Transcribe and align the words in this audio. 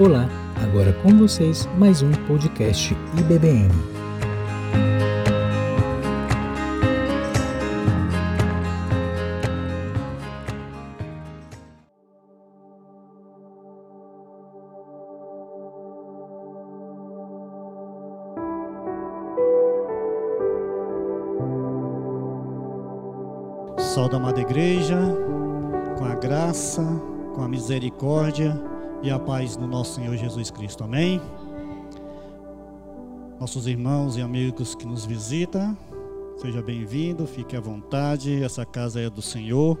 Olá, 0.00 0.28
agora 0.62 0.92
com 1.02 1.08
vocês 1.18 1.68
mais 1.76 2.02
um 2.02 2.12
podcast 2.28 2.96
IBBM. 3.18 3.68
Da 24.10 24.16
amada 24.16 24.40
igreja, 24.40 24.96
com 25.98 26.04
a 26.06 26.14
graça, 26.14 26.82
com 27.34 27.42
a 27.42 27.48
misericórdia 27.48 28.58
e 29.02 29.10
a 29.10 29.18
paz 29.18 29.56
do 29.56 29.66
nosso 29.66 29.94
Senhor 29.94 30.16
Jesus 30.16 30.50
Cristo. 30.50 30.82
Amém? 30.82 31.20
Nossos 33.38 33.66
irmãos 33.66 34.16
e 34.16 34.20
amigos 34.20 34.74
que 34.74 34.84
nos 34.84 35.04
visitam, 35.04 35.76
seja 36.36 36.60
bem-vindo, 36.60 37.26
fique 37.26 37.56
à 37.56 37.60
vontade, 37.60 38.42
essa 38.42 38.66
casa 38.66 39.00
é 39.00 39.08
do 39.08 39.22
Senhor. 39.22 39.78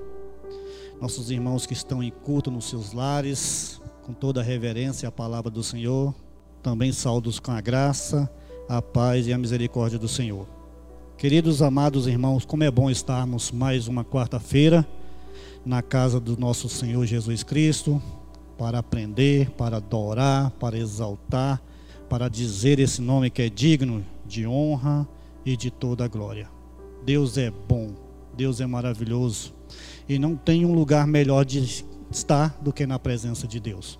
Nossos 1.00 1.30
irmãos 1.30 1.66
que 1.66 1.72
estão 1.72 2.02
em 2.02 2.10
culto 2.10 2.50
nos 2.50 2.68
seus 2.68 2.92
lares, 2.92 3.80
com 4.04 4.12
toda 4.12 4.40
a 4.40 4.44
reverência 4.44 5.08
à 5.08 5.12
palavra 5.12 5.50
do 5.50 5.62
Senhor, 5.62 6.14
também 6.62 6.92
saudos 6.92 7.40
com 7.40 7.50
a 7.50 7.60
graça, 7.60 8.30
a 8.68 8.80
paz 8.80 9.26
e 9.26 9.32
a 9.32 9.38
misericórdia 9.38 9.98
do 9.98 10.08
Senhor. 10.08 10.46
Queridos 11.16 11.62
amados 11.62 12.06
irmãos, 12.06 12.44
como 12.44 12.62
é 12.62 12.70
bom 12.70 12.88
estarmos 12.88 13.50
mais 13.50 13.88
uma 13.88 14.04
quarta-feira 14.04 14.86
na 15.66 15.82
casa 15.82 16.20
do 16.20 16.38
nosso 16.38 16.68
Senhor 16.68 17.04
Jesus 17.04 17.42
Cristo, 17.42 18.00
para 18.58 18.80
aprender, 18.80 19.50
para 19.50 19.76
adorar, 19.76 20.50
para 20.50 20.76
exaltar, 20.76 21.62
para 22.08 22.28
dizer 22.28 22.80
esse 22.80 23.00
nome 23.00 23.30
que 23.30 23.42
é 23.42 23.48
digno 23.48 24.04
de 24.26 24.46
honra 24.46 25.08
e 25.46 25.56
de 25.56 25.70
toda 25.70 26.04
a 26.04 26.08
glória. 26.08 26.50
Deus 27.04 27.38
é 27.38 27.50
bom, 27.50 27.92
Deus 28.36 28.60
é 28.60 28.66
maravilhoso 28.66 29.54
e 30.08 30.18
não 30.18 30.34
tem 30.34 30.66
um 30.66 30.74
lugar 30.74 31.06
melhor 31.06 31.44
de 31.44 31.84
estar 32.10 32.58
do 32.60 32.72
que 32.72 32.84
na 32.84 32.98
presença 32.98 33.46
de 33.46 33.60
Deus. 33.60 33.98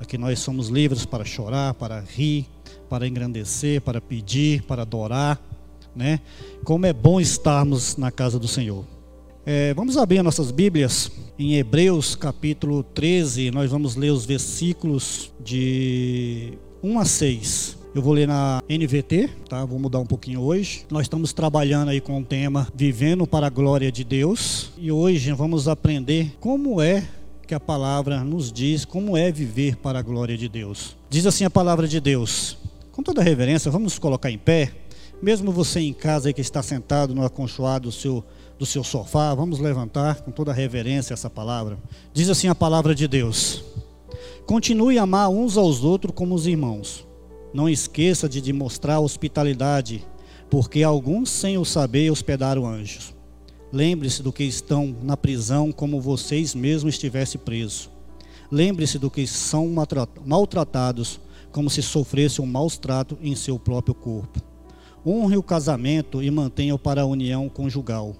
Aqui 0.00 0.18
nós 0.18 0.40
somos 0.40 0.68
livres 0.68 1.06
para 1.06 1.24
chorar, 1.24 1.72
para 1.74 2.00
rir, 2.00 2.46
para 2.88 3.06
engrandecer, 3.06 3.80
para 3.80 4.00
pedir, 4.00 4.62
para 4.62 4.82
adorar, 4.82 5.40
né? 5.94 6.20
Como 6.64 6.84
é 6.84 6.92
bom 6.92 7.18
estarmos 7.20 7.96
na 7.96 8.10
casa 8.10 8.38
do 8.38 8.48
Senhor. 8.48 8.84
É, 9.48 9.72
vamos 9.74 9.96
abrir 9.96 10.20
nossas 10.24 10.50
Bíblias 10.50 11.08
em 11.38 11.54
Hebreus 11.54 12.16
capítulo 12.16 12.82
13, 12.82 13.52
nós 13.52 13.70
vamos 13.70 13.94
ler 13.94 14.10
os 14.10 14.26
versículos 14.26 15.30
de 15.38 16.54
1 16.82 16.98
a 16.98 17.04
6. 17.04 17.78
Eu 17.94 18.02
vou 18.02 18.12
ler 18.12 18.26
na 18.26 18.60
NVT, 18.68 19.30
tá? 19.48 19.64
Vou 19.64 19.78
mudar 19.78 20.00
um 20.00 20.04
pouquinho 20.04 20.40
hoje. 20.40 20.84
Nós 20.90 21.02
estamos 21.02 21.32
trabalhando 21.32 21.90
aí 21.90 22.00
com 22.00 22.20
o 22.20 22.24
tema 22.24 22.66
Vivendo 22.74 23.24
para 23.24 23.46
a 23.46 23.50
Glória 23.50 23.92
de 23.92 24.02
Deus. 24.02 24.72
E 24.76 24.90
hoje 24.90 25.30
vamos 25.30 25.68
aprender 25.68 26.32
como 26.40 26.82
é 26.82 27.06
que 27.46 27.54
a 27.54 27.60
palavra 27.60 28.24
nos 28.24 28.50
diz 28.50 28.84
como 28.84 29.16
é 29.16 29.30
viver 29.30 29.76
para 29.76 30.00
a 30.00 30.02
glória 30.02 30.36
de 30.36 30.48
Deus. 30.48 30.96
Diz 31.08 31.24
assim 31.24 31.44
a 31.44 31.50
palavra 31.50 31.86
de 31.86 32.00
Deus. 32.00 32.58
Com 32.90 33.00
toda 33.00 33.22
reverência, 33.22 33.70
vamos 33.70 33.96
colocar 33.96 34.28
em 34.28 34.38
pé. 34.38 34.72
Mesmo 35.22 35.52
você 35.52 35.78
em 35.78 35.92
casa 35.92 36.28
aí 36.28 36.34
que 36.34 36.40
está 36.40 36.64
sentado 36.64 37.14
no 37.14 37.24
aconchoado 37.24 37.88
do 37.88 37.92
seu 37.92 38.24
do 38.58 38.64
seu 38.64 38.82
sofá, 38.82 39.34
vamos 39.34 39.58
levantar 39.58 40.22
com 40.22 40.30
toda 40.30 40.52
reverência 40.52 41.12
essa 41.12 41.28
palavra. 41.28 41.78
Diz 42.12 42.30
assim 42.30 42.48
a 42.48 42.54
palavra 42.54 42.94
de 42.94 43.06
Deus: 43.06 43.62
Continue 44.46 44.98
a 44.98 45.02
amar 45.02 45.28
uns 45.28 45.56
aos 45.56 45.84
outros 45.84 46.14
como 46.14 46.34
os 46.34 46.46
irmãos. 46.46 47.06
Não 47.52 47.68
esqueça 47.68 48.28
de 48.28 48.40
demonstrar 48.40 49.00
hospitalidade, 49.00 50.04
porque 50.50 50.82
alguns, 50.82 51.30
sem 51.30 51.58
o 51.58 51.64
saber, 51.64 52.10
hospedaram 52.10 52.66
anjos. 52.66 53.14
Lembre-se 53.72 54.22
do 54.22 54.32
que 54.32 54.44
estão 54.44 54.94
na 55.02 55.16
prisão 55.16 55.72
como 55.72 56.00
vocês 56.00 56.54
mesmos 56.54 56.94
estivessem 56.94 57.40
presos. 57.40 57.90
Lembre-se 58.50 58.98
do 58.98 59.10
que 59.10 59.26
são 59.26 59.74
maltratados 60.24 61.20
como 61.50 61.68
se 61.68 61.82
sofressem 61.82 62.44
um 62.44 62.48
maus 62.48 62.78
trato 62.78 63.18
em 63.20 63.34
seu 63.34 63.58
próprio 63.58 63.94
corpo. 63.94 64.40
Honre 65.04 65.36
o 65.36 65.42
casamento 65.42 66.22
e 66.22 66.30
mantenha-o 66.30 66.78
para 66.78 67.02
a 67.02 67.06
união 67.06 67.48
conjugal 67.48 68.14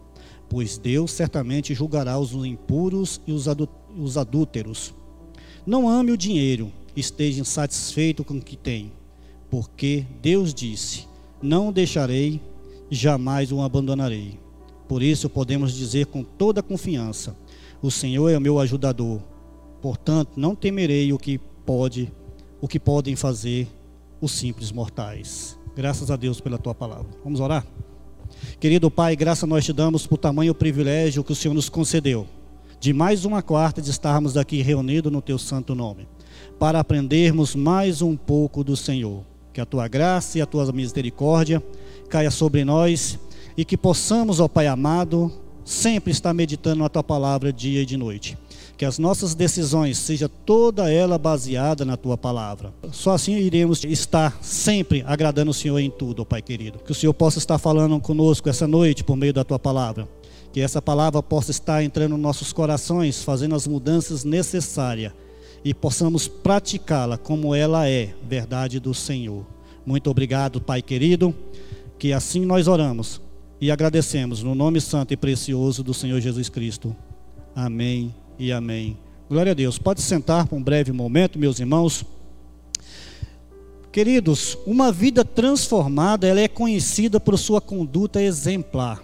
pois 0.48 0.78
Deus 0.78 1.10
certamente 1.10 1.74
julgará 1.74 2.18
os 2.18 2.32
impuros 2.32 3.20
e 3.26 3.32
os 3.32 4.16
adúlteros. 4.16 4.94
Não 5.66 5.88
ame 5.88 6.12
o 6.12 6.16
dinheiro, 6.16 6.72
esteja 6.94 7.40
insatisfeito 7.40 8.24
com 8.24 8.34
o 8.34 8.42
que 8.42 8.56
tem, 8.56 8.92
porque 9.50 10.06
Deus 10.22 10.54
disse: 10.54 11.06
Não 11.42 11.68
o 11.68 11.72
deixarei, 11.72 12.40
jamais 12.90 13.50
o 13.52 13.60
abandonarei. 13.60 14.38
Por 14.88 15.02
isso 15.02 15.28
podemos 15.28 15.74
dizer 15.74 16.06
com 16.06 16.22
toda 16.22 16.62
confiança: 16.62 17.36
O 17.82 17.90
Senhor 17.90 18.28
é 18.28 18.38
o 18.38 18.40
meu 18.40 18.58
ajudador. 18.58 19.20
Portanto, 19.82 20.32
não 20.36 20.54
temerei 20.54 21.12
o 21.12 21.18
que 21.18 21.38
pode, 21.64 22.12
o 22.60 22.68
que 22.68 22.78
podem 22.78 23.16
fazer 23.16 23.68
os 24.20 24.32
simples 24.32 24.72
mortais. 24.72 25.58
Graças 25.74 26.10
a 26.10 26.16
Deus 26.16 26.40
pela 26.40 26.58
tua 26.58 26.74
palavra. 26.74 27.10
Vamos 27.22 27.40
orar? 27.40 27.66
Querido 28.60 28.90
Pai, 28.90 29.16
graça 29.16 29.46
nós 29.46 29.64
te 29.64 29.72
damos 29.72 30.06
por 30.06 30.18
tamanho 30.18 30.54
privilégio 30.54 31.24
que 31.24 31.32
o 31.32 31.34
Senhor 31.36 31.54
nos 31.54 31.68
concedeu, 31.68 32.26
de 32.80 32.92
mais 32.92 33.24
uma 33.24 33.42
quarta 33.42 33.82
de 33.82 33.90
estarmos 33.90 34.36
aqui 34.36 34.62
reunidos 34.62 35.12
no 35.12 35.22
teu 35.22 35.38
santo 35.38 35.74
nome, 35.74 36.08
para 36.58 36.80
aprendermos 36.80 37.54
mais 37.54 38.02
um 38.02 38.16
pouco 38.16 38.62
do 38.64 38.76
Senhor. 38.76 39.22
Que 39.52 39.60
a 39.60 39.66
tua 39.66 39.88
graça 39.88 40.38
e 40.38 40.42
a 40.42 40.46
tua 40.46 40.70
misericórdia 40.70 41.62
caia 42.08 42.30
sobre 42.30 42.64
nós 42.64 43.18
e 43.56 43.64
que 43.64 43.76
possamos, 43.76 44.38
ó 44.38 44.48
Pai 44.48 44.66
amado, 44.66 45.32
sempre 45.64 46.12
estar 46.12 46.34
meditando 46.34 46.82
na 46.82 46.88
tua 46.88 47.02
palavra 47.02 47.52
dia 47.52 47.82
e 47.82 47.86
de 47.86 47.96
noite 47.96 48.36
que 48.76 48.84
as 48.84 48.98
nossas 48.98 49.34
decisões 49.34 49.96
seja 49.96 50.28
toda 50.28 50.90
ela 50.90 51.16
baseada 51.16 51.84
na 51.84 51.96
tua 51.96 52.16
palavra. 52.18 52.74
Só 52.92 53.12
assim 53.12 53.36
iremos 53.36 53.82
estar 53.84 54.38
sempre 54.42 55.02
agradando 55.06 55.50
o 55.50 55.54
Senhor 55.54 55.78
em 55.78 55.90
tudo, 55.90 56.26
Pai 56.26 56.42
querido. 56.42 56.78
Que 56.80 56.92
o 56.92 56.94
Senhor 56.94 57.14
possa 57.14 57.38
estar 57.38 57.58
falando 57.58 57.98
conosco 58.00 58.48
essa 58.48 58.66
noite 58.66 59.02
por 59.02 59.16
meio 59.16 59.32
da 59.32 59.44
tua 59.44 59.58
palavra. 59.58 60.06
Que 60.52 60.60
essa 60.60 60.82
palavra 60.82 61.22
possa 61.22 61.50
estar 61.50 61.82
entrando 61.82 62.12
nos 62.12 62.20
nossos 62.20 62.52
corações, 62.52 63.22
fazendo 63.22 63.54
as 63.54 63.66
mudanças 63.66 64.24
necessárias 64.24 65.12
e 65.64 65.72
possamos 65.72 66.28
praticá-la 66.28 67.16
como 67.16 67.54
ela 67.54 67.88
é, 67.88 68.14
verdade 68.28 68.78
do 68.78 68.92
Senhor. 68.92 69.46
Muito 69.86 70.10
obrigado, 70.10 70.60
Pai 70.60 70.82
querido. 70.82 71.34
Que 71.98 72.12
assim 72.12 72.44
nós 72.44 72.68
oramos 72.68 73.22
e 73.58 73.70
agradecemos 73.70 74.42
no 74.42 74.54
nome 74.54 74.82
santo 74.82 75.14
e 75.14 75.16
precioso 75.16 75.82
do 75.82 75.94
Senhor 75.94 76.20
Jesus 76.20 76.50
Cristo. 76.50 76.94
Amém 77.54 78.25
e 78.38 78.52
amém. 78.52 78.98
Glória 79.28 79.52
a 79.52 79.54
Deus. 79.54 79.78
Pode 79.78 80.02
sentar 80.02 80.46
por 80.46 80.56
um 80.56 80.62
breve 80.62 80.92
momento, 80.92 81.38
meus 81.38 81.58
irmãos. 81.58 82.04
Queridos, 83.90 84.58
uma 84.66 84.92
vida 84.92 85.24
transformada, 85.24 86.26
ela 86.26 86.40
é 86.40 86.48
conhecida 86.48 87.18
por 87.18 87.38
sua 87.38 87.60
conduta 87.60 88.22
exemplar. 88.22 89.02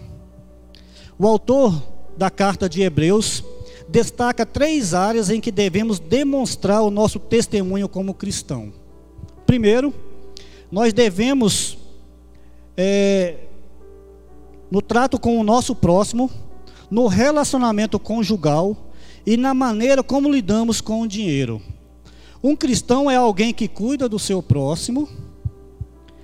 O 1.17 1.27
autor 1.27 1.81
da 2.15 2.29
carta 2.29 2.69
de 2.69 2.83
Hebreus 2.83 3.43
destaca 3.89 4.45
três 4.45 4.93
áreas 4.93 5.29
em 5.29 5.41
que 5.41 5.51
devemos 5.51 5.99
demonstrar 5.99 6.83
o 6.83 6.91
nosso 6.91 7.19
testemunho 7.19 7.89
como 7.89 8.13
cristão. 8.13 8.71
Primeiro, 9.45 9.93
nós 10.71 10.93
devemos, 10.93 11.77
é, 12.77 13.37
no 14.69 14.81
trato 14.81 15.19
com 15.19 15.39
o 15.39 15.43
nosso 15.43 15.75
próximo, 15.75 16.29
no 16.89 17.07
relacionamento 17.07 17.97
conjugal 17.97 18.77
e 19.25 19.37
na 19.37 19.53
maneira 19.53 20.03
como 20.03 20.31
lidamos 20.31 20.81
com 20.81 21.01
o 21.01 21.07
dinheiro. 21.07 21.61
Um 22.43 22.55
cristão 22.55 23.09
é 23.09 23.15
alguém 23.15 23.53
que 23.53 23.67
cuida 23.67 24.09
do 24.09 24.19
seu 24.19 24.43
próximo, 24.43 25.07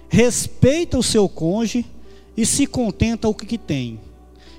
respeita 0.10 0.98
o 0.98 1.04
seu 1.04 1.30
cônjuge 1.30 1.86
e 2.36 2.46
se 2.46 2.68
contenta 2.68 3.28
com 3.28 3.32
o 3.32 3.36
que 3.36 3.58
tem. 3.58 4.00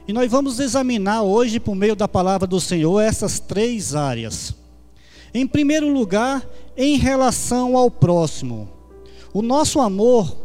E 0.09 0.13
nós 0.13 0.31
vamos 0.31 0.59
examinar 0.59 1.23
hoje, 1.23 1.61
por 1.61 1.75
meio 1.75 1.95
da 1.95 2.09
palavra 2.09 2.47
do 2.47 2.61
Senhor, 2.61 3.01
essas 3.01 3.39
três 3.39 3.95
áreas. 3.95 4.55
Em 5.33 5.47
primeiro 5.47 5.93
lugar, 5.93 6.45
em 6.77 6.97
relação 6.97 7.77
ao 7.77 7.91
próximo. 7.91 8.69
O 9.33 9.43
nosso 9.43 9.79
amor 9.79 10.37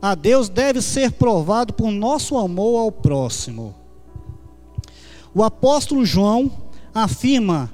a 0.00 0.14
Deus 0.14 0.48
deve 0.48 0.80
ser 0.80 1.12
provado 1.12 1.72
por 1.72 1.90
nosso 1.90 2.36
amor 2.36 2.80
ao 2.80 2.92
próximo. 2.92 3.74
O 5.34 5.42
apóstolo 5.42 6.04
João 6.04 6.50
afirma: 6.94 7.72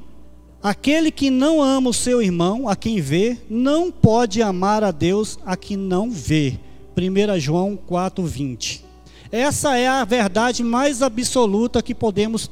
aquele 0.63 1.11
que 1.11 1.31
não 1.31 1.63
ama 1.63 1.91
o 1.91 1.95
seu 1.95 2.23
irmão, 2.23 2.69
a 2.69 2.77
quem 2.77 3.01
vê, 3.01 3.39
não 3.49 3.91
pode 3.91 4.43
amar 4.43 4.83
a 4.85 4.91
Deus 4.91 5.39
a 5.45 5.57
quem 5.57 5.77
não 5.77 6.11
vê. 6.11 6.59
1 6.97 7.41
João 7.41 7.77
4:20. 7.77 8.83
Essa 9.31 9.77
é 9.77 9.89
a 9.89 10.05
verdade 10.05 10.63
mais 10.63 11.03
absoluta 11.03 11.83
que 11.83 11.95
podemos 11.95 12.51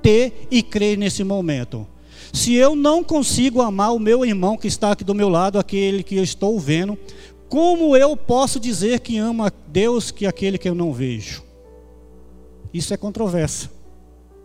ter 0.00 0.46
e 0.50 0.62
crer 0.62 0.96
nesse 0.96 1.24
momento. 1.24 1.86
Se 2.32 2.54
eu 2.54 2.74
não 2.74 3.02
consigo 3.02 3.60
amar 3.62 3.94
o 3.94 3.98
meu 3.98 4.24
irmão 4.24 4.56
que 4.56 4.66
está 4.66 4.92
aqui 4.92 5.04
do 5.04 5.14
meu 5.14 5.28
lado, 5.28 5.58
aquele 5.58 6.02
que 6.02 6.16
eu 6.16 6.22
estou 6.22 6.58
vendo, 6.58 6.98
como 7.48 7.96
eu 7.96 8.16
posso 8.16 8.58
dizer 8.58 9.00
que 9.00 9.18
amo 9.18 9.44
a 9.44 9.52
Deus 9.68 10.10
que 10.10 10.26
aquele 10.26 10.58
que 10.58 10.68
eu 10.68 10.74
não 10.74 10.92
vejo? 10.92 11.42
Isso 12.72 12.92
é 12.92 12.96
controvérsia. 12.96 13.70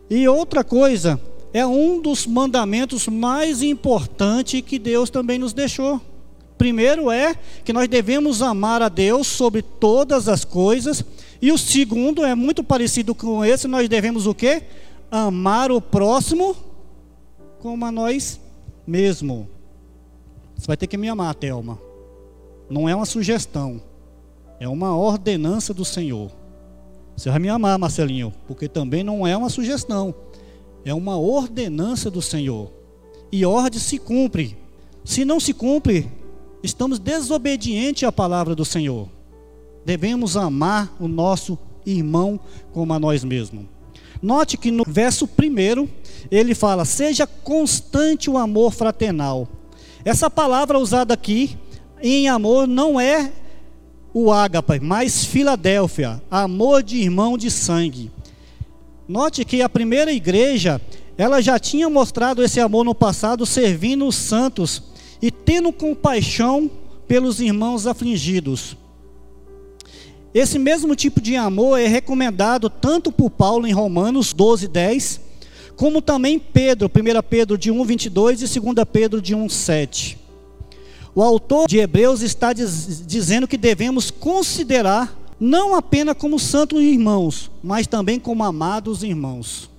E 0.10 0.28
outra 0.28 0.64
coisa, 0.64 1.20
é 1.54 1.66
um 1.66 2.02
dos 2.02 2.28
mandamentos 2.28 3.08
mais 3.08 3.62
importantes 3.62 4.62
que 4.62 4.78
Deus 4.78 5.10
também 5.10 5.40
nos 5.40 5.54
deixou. 5.54 6.02
Primeiro 6.58 7.10
é 7.10 7.36
que 7.64 7.72
nós 7.72 7.88
devemos 7.88 8.42
amar 8.42 8.82
a 8.82 8.90
Deus 8.90 9.28
sobre 9.28 9.62
todas 9.62 10.28
as 10.28 10.44
coisas, 10.44 11.04
e 11.42 11.52
o 11.52 11.58
segundo 11.58 12.26
é 12.26 12.36
muito 12.36 12.64
parecido 12.64 13.16
com 13.16 13.44
esse, 13.46 13.68
nós 13.68 13.88
devemos 13.88 14.28
o 14.28 14.36
quê? 14.36 14.64
Amar 15.10 15.72
o 15.72 15.80
próximo 15.82 16.56
como 17.60 17.86
a 17.86 17.92
nós 17.92 18.40
mesmo. 18.86 19.48
Você 20.56 20.68
vai 20.68 20.76
ter 20.76 20.88
que 20.88 20.98
me 20.98 21.08
amar, 21.08 21.34
Thelma. 21.36 21.80
Não 22.70 22.88
é 22.88 22.96
uma 22.96 23.06
sugestão, 23.06 23.82
é 24.60 24.68
uma 24.68 24.96
ordenança 24.96 25.74
do 25.74 25.86
Senhor. 25.86 26.30
Você 27.16 27.30
vai 27.30 27.40
me 27.40 27.50
amar, 27.50 27.80
Marcelinho, 27.80 28.34
porque 28.48 28.68
também 28.68 29.04
não 29.04 29.26
é 29.26 29.36
uma 29.36 29.50
sugestão, 29.50 30.14
é 30.86 30.94
uma 30.94 31.18
ordenança 31.18 32.10
do 32.10 32.22
Senhor. 32.22 32.72
E 33.32 33.46
ordem 33.46 33.80
se 33.80 34.00
cumpre. 34.00 34.58
Se 35.04 35.24
não 35.24 35.40
se 35.40 35.54
cumpre, 35.54 36.10
estamos 36.64 37.00
desobedientes 37.00 38.04
à 38.04 38.12
palavra 38.12 38.56
do 38.56 38.66
Senhor. 38.66 39.08
Devemos 39.86 40.36
amar 40.36 40.96
o 41.00 41.08
nosso 41.08 41.58
irmão 41.86 42.40
como 42.72 42.94
a 42.94 43.00
nós 43.00 43.24
mesmos. 43.24 43.66
Note 44.22 44.58
que 44.58 44.70
no 44.70 44.84
verso 44.86 45.26
primeiro 45.28 45.90
ele 46.30 46.54
fala: 46.54 46.84
seja 46.86 47.26
constante 47.26 48.30
o 48.30 48.38
amor 48.38 48.74
fraternal. 48.74 49.48
Essa 50.04 50.30
palavra 50.30 50.78
usada 50.78 51.14
aqui 51.14 51.58
em 52.02 52.28
amor 52.28 52.68
não 52.68 53.00
é 53.00 53.32
o 54.14 54.32
ágape, 54.32 54.80
mas 54.80 55.24
Filadélfia, 55.24 56.22
amor 56.30 56.84
de 56.84 56.98
irmão 56.98 57.38
de 57.38 57.50
sangue. 57.52 58.12
Note 59.10 59.44
que 59.44 59.64
a 59.64 59.68
primeira 59.68 60.14
igreja, 60.14 60.80
ela 61.18 61.42
já 61.42 61.58
tinha 61.58 61.90
mostrado 61.90 62.44
esse 62.44 62.60
amor 62.60 62.86
no 62.86 62.94
passado, 62.94 63.44
servindo 63.44 64.06
os 64.06 64.16
santos 64.16 64.84
e 65.20 65.32
tendo 65.32 65.74
compaixão 65.74 66.70
pelos 67.08 67.40
irmãos 67.40 67.88
afligidos. 67.88 68.78
Esse 70.32 70.60
mesmo 70.60 70.96
tipo 70.96 71.20
de 71.20 71.36
amor 71.36 71.80
é 71.80 71.88
recomendado 71.88 72.70
tanto 72.70 73.12
por 73.12 73.32
Paulo 73.32 73.66
em 73.66 73.72
Romanos 73.72 74.32
12, 74.32 74.68
10, 74.68 75.22
como 75.76 76.04
também 76.04 76.38
Pedro, 76.38 76.88
1 76.88 77.22
Pedro 77.28 77.58
de 77.58 77.72
1, 77.72 77.84
22 77.84 78.42
e 78.44 78.60
2 78.60 78.76
Pedro 78.94 79.20
de 79.20 79.34
1, 79.34 79.50
7. 79.50 80.20
O 81.16 81.24
autor 81.24 81.68
de 81.68 81.80
Hebreus 81.80 82.22
está 82.22 82.54
diz, 82.54 83.04
dizendo 83.08 83.48
que 83.48 83.58
devemos 83.58 84.12
considerar 84.12 85.19
não 85.40 85.76
apenas 85.76 86.18
como 86.18 86.38
santos 86.38 86.82
irmãos, 86.82 87.50
mas 87.64 87.88
também 87.88 88.20
como 88.20 88.44
amados 88.44 89.04
irmãos. 89.04 89.70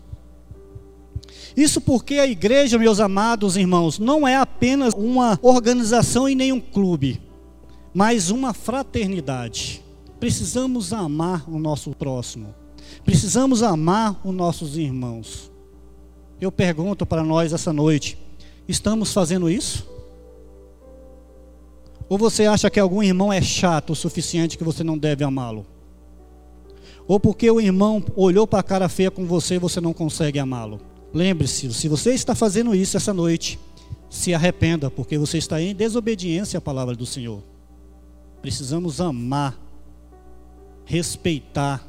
Isso 1.56 1.80
porque 1.80 2.14
a 2.14 2.26
igreja, 2.26 2.78
meus 2.78 3.00
amados 3.00 3.56
irmãos, 3.56 3.98
não 3.98 4.26
é 4.26 4.36
apenas 4.36 4.94
uma 4.94 5.38
organização 5.42 6.28
e 6.28 6.34
nem 6.34 6.52
um 6.52 6.60
clube, 6.60 7.20
mas 7.92 8.30
uma 8.30 8.54
fraternidade. 8.54 9.82
Precisamos 10.18 10.92
amar 10.92 11.48
o 11.50 11.58
nosso 11.58 11.90
próximo. 11.90 12.54
Precisamos 13.04 13.62
amar 13.62 14.20
os 14.24 14.34
nossos 14.34 14.76
irmãos. 14.76 15.50
Eu 16.40 16.50
pergunto 16.50 17.04
para 17.04 17.22
nós 17.22 17.52
essa 17.52 17.72
noite: 17.72 18.16
estamos 18.68 19.12
fazendo 19.12 19.50
isso? 19.50 19.86
Ou 22.10 22.18
você 22.18 22.44
acha 22.44 22.68
que 22.68 22.80
algum 22.80 23.04
irmão 23.04 23.32
é 23.32 23.40
chato 23.40 23.90
o 23.90 23.94
suficiente 23.94 24.58
que 24.58 24.64
você 24.64 24.82
não 24.82 24.98
deve 24.98 25.22
amá-lo? 25.22 25.64
Ou 27.06 27.20
porque 27.20 27.48
o 27.48 27.60
irmão 27.60 28.04
olhou 28.16 28.48
para 28.48 28.58
a 28.58 28.64
cara 28.64 28.88
feia 28.88 29.12
com 29.12 29.24
você 29.24 29.54
e 29.54 29.58
você 29.58 29.80
não 29.80 29.92
consegue 29.92 30.40
amá-lo? 30.40 30.80
Lembre-se, 31.14 31.72
se 31.72 31.86
você 31.86 32.12
está 32.12 32.34
fazendo 32.34 32.74
isso 32.74 32.96
essa 32.96 33.14
noite, 33.14 33.60
se 34.08 34.34
arrependa, 34.34 34.90
porque 34.90 35.16
você 35.16 35.38
está 35.38 35.62
em 35.62 35.72
desobediência 35.72 36.58
à 36.58 36.60
palavra 36.60 36.96
do 36.96 37.06
Senhor. 37.06 37.44
Precisamos 38.42 39.00
amar, 39.00 39.56
respeitar 40.84 41.86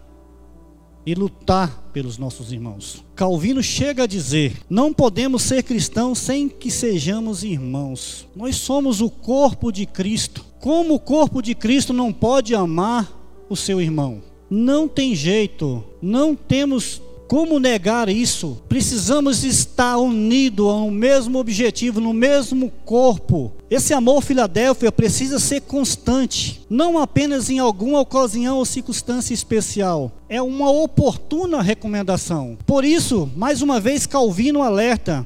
e 1.06 1.16
lutar 1.16 1.90
pelos 1.92 2.18
nossos 2.18 2.52
irmãos. 2.52 3.04
Calvino 3.16 3.62
chega 3.62 4.04
a 4.04 4.08
dizer: 4.08 4.58
não 4.70 4.94
podemos 4.94 5.44
ser 5.44 5.64
cristãos 5.64 6.20
sem 6.20 6.48
que 6.48 6.72
sejamos 6.72 7.44
irmãos. 7.44 8.28
Nós 8.36 8.56
somos 8.56 9.02
o 9.02 9.10
corpo 9.10 9.72
de 9.72 9.86
Cristo. 9.86 10.46
Como 10.60 10.96
o 10.96 11.00
corpo 11.00 11.42
de 11.42 11.56
Cristo 11.56 11.94
não 11.94 12.14
pode 12.14 12.54
amar 12.54 13.12
o 13.50 13.56
seu 13.56 13.82
irmão? 13.82 14.22
Não 14.50 14.88
tem 14.88 15.16
jeito, 15.16 15.84
não 16.02 16.36
temos 16.36 17.02
como 17.32 17.62
negar 17.62 18.10
isso? 18.10 18.62
Precisamos 18.68 19.46
estar 19.46 19.96
unidos 19.96 20.68
ao 20.68 20.92
mesmo 20.92 21.40
objetivo, 21.40 22.02
no 22.02 22.12
mesmo 22.12 22.70
corpo. 22.84 23.54
Esse 23.70 23.94
amor 23.94 24.22
Filadélfia 24.22 24.92
precisa 24.92 25.40
ser 25.40 25.62
constante, 25.62 26.62
não 26.70 27.00
apenas 27.00 27.50
em 27.50 27.58
alguma 27.58 28.02
ocasião 28.02 28.58
ou 28.58 28.66
circunstância 28.66 29.34
especial. 29.34 30.12
É 30.28 30.42
uma 30.42 30.70
oportuna 30.72 31.62
recomendação. 31.62 32.58
Por 32.66 32.84
isso, 32.84 33.32
mais 33.34 33.62
uma 33.62 33.80
vez, 33.80 34.06
Calvino 34.06 34.62
alerta: 34.62 35.26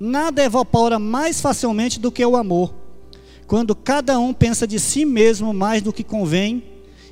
nada 0.00 0.42
evapora 0.42 0.98
mais 0.98 1.40
facilmente 1.40 2.00
do 2.00 2.10
que 2.10 2.26
o 2.26 2.34
amor. 2.34 2.74
Quando 3.46 3.76
cada 3.76 4.18
um 4.18 4.34
pensa 4.34 4.66
de 4.66 4.80
si 4.80 5.04
mesmo 5.04 5.54
mais 5.54 5.80
do 5.80 5.92
que 5.92 6.02
convém, 6.02 6.64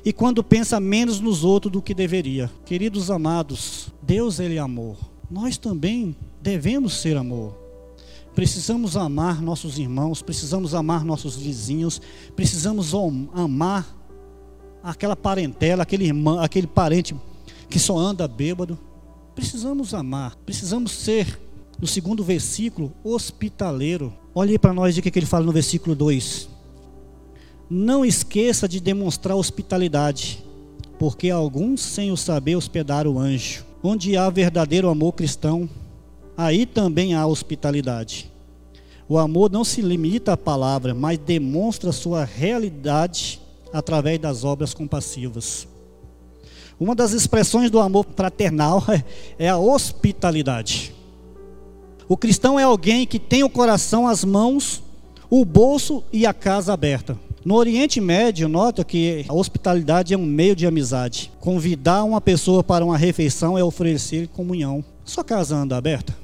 e 0.05 0.11
quando 0.11 0.43
pensa 0.43 0.79
menos 0.79 1.19
nos 1.19 1.43
outros 1.43 1.71
do 1.71 1.81
que 1.81 1.93
deveria. 1.93 2.51
Queridos 2.65 3.09
amados, 3.09 3.87
Deus 4.01 4.39
ele 4.39 4.55
é 4.55 4.59
amor. 4.59 4.97
Nós 5.31 5.57
também 5.57 6.15
devemos 6.41 6.93
ser 6.93 7.15
amor. 7.15 7.55
Precisamos 8.35 8.97
amar 8.97 9.41
nossos 9.41 9.77
irmãos, 9.77 10.21
precisamos 10.21 10.73
amar 10.73 11.05
nossos 11.05 11.35
vizinhos, 11.35 12.01
precisamos 12.35 12.93
amar 13.33 13.87
aquela 14.81 15.15
parentela, 15.15 15.83
aquele 15.83 16.05
irmão, 16.05 16.39
aquele 16.39 16.67
parente 16.67 17.15
que 17.69 17.79
só 17.79 17.97
anda 17.97 18.27
bêbado. 18.27 18.77
Precisamos 19.35 19.93
amar, 19.93 20.35
precisamos 20.45 20.91
ser, 20.91 21.39
no 21.79 21.87
segundo 21.87 22.23
versículo, 22.23 22.91
hospitaleiro. 23.03 24.13
Olhe 24.35 24.59
para 24.59 24.73
nós 24.73 24.97
o 24.97 25.01
que 25.01 25.17
ele 25.17 25.25
fala 25.25 25.45
no 25.45 25.51
versículo 25.51 25.95
2. 25.95 26.52
Não 27.75 28.05
esqueça 28.05 28.67
de 28.67 28.79
demonstrar 28.79 29.35
hospitalidade, 29.35 30.43
porque 30.99 31.31
alguns, 31.31 31.81
sem 31.81 32.11
o 32.11 32.15
saber, 32.15 32.55
hospedaram 32.55 33.13
o 33.13 33.19
anjo. 33.19 33.65
Onde 33.81 34.15
há 34.15 34.29
verdadeiro 34.29 34.87
amor 34.89 35.13
cristão, 35.13 35.67
aí 36.37 36.67
também 36.67 37.15
há 37.15 37.25
hospitalidade. 37.25 38.31
O 39.09 39.17
amor 39.17 39.49
não 39.49 39.63
se 39.63 39.81
limita 39.81 40.33
à 40.33 40.37
palavra, 40.37 40.93
mas 40.93 41.17
demonstra 41.17 41.91
sua 41.91 42.23
realidade 42.23 43.41
através 43.73 44.19
das 44.19 44.43
obras 44.43 44.75
compassivas. 44.75 45.67
Uma 46.79 46.93
das 46.93 47.11
expressões 47.11 47.71
do 47.71 47.79
amor 47.79 48.05
fraternal 48.15 48.83
é 49.39 49.49
a 49.49 49.57
hospitalidade. 49.57 50.93
O 52.07 52.15
cristão 52.15 52.59
é 52.59 52.63
alguém 52.63 53.07
que 53.07 53.17
tem 53.17 53.43
o 53.43 53.49
coração, 53.49 54.07
as 54.07 54.23
mãos, 54.23 54.83
o 55.27 55.43
bolso 55.43 56.03
e 56.13 56.27
a 56.27 56.35
casa 56.35 56.71
aberta. 56.71 57.17
No 57.45 57.55
Oriente 57.55 57.99
Médio, 57.99 58.47
nota 58.47 58.85
que 58.85 59.25
a 59.27 59.33
hospitalidade 59.33 60.13
é 60.13 60.17
um 60.17 60.25
meio 60.25 60.55
de 60.55 60.65
amizade. 60.65 61.29
Convidar 61.41 62.05
uma 62.05 62.21
pessoa 62.21 62.63
para 62.63 62.85
uma 62.85 62.97
refeição 62.97 63.57
é 63.57 63.63
oferecer 63.63 64.29
comunhão. 64.29 64.83
Sua 65.03 65.25
casa 65.25 65.53
anda 65.53 65.75
aberta? 65.75 66.15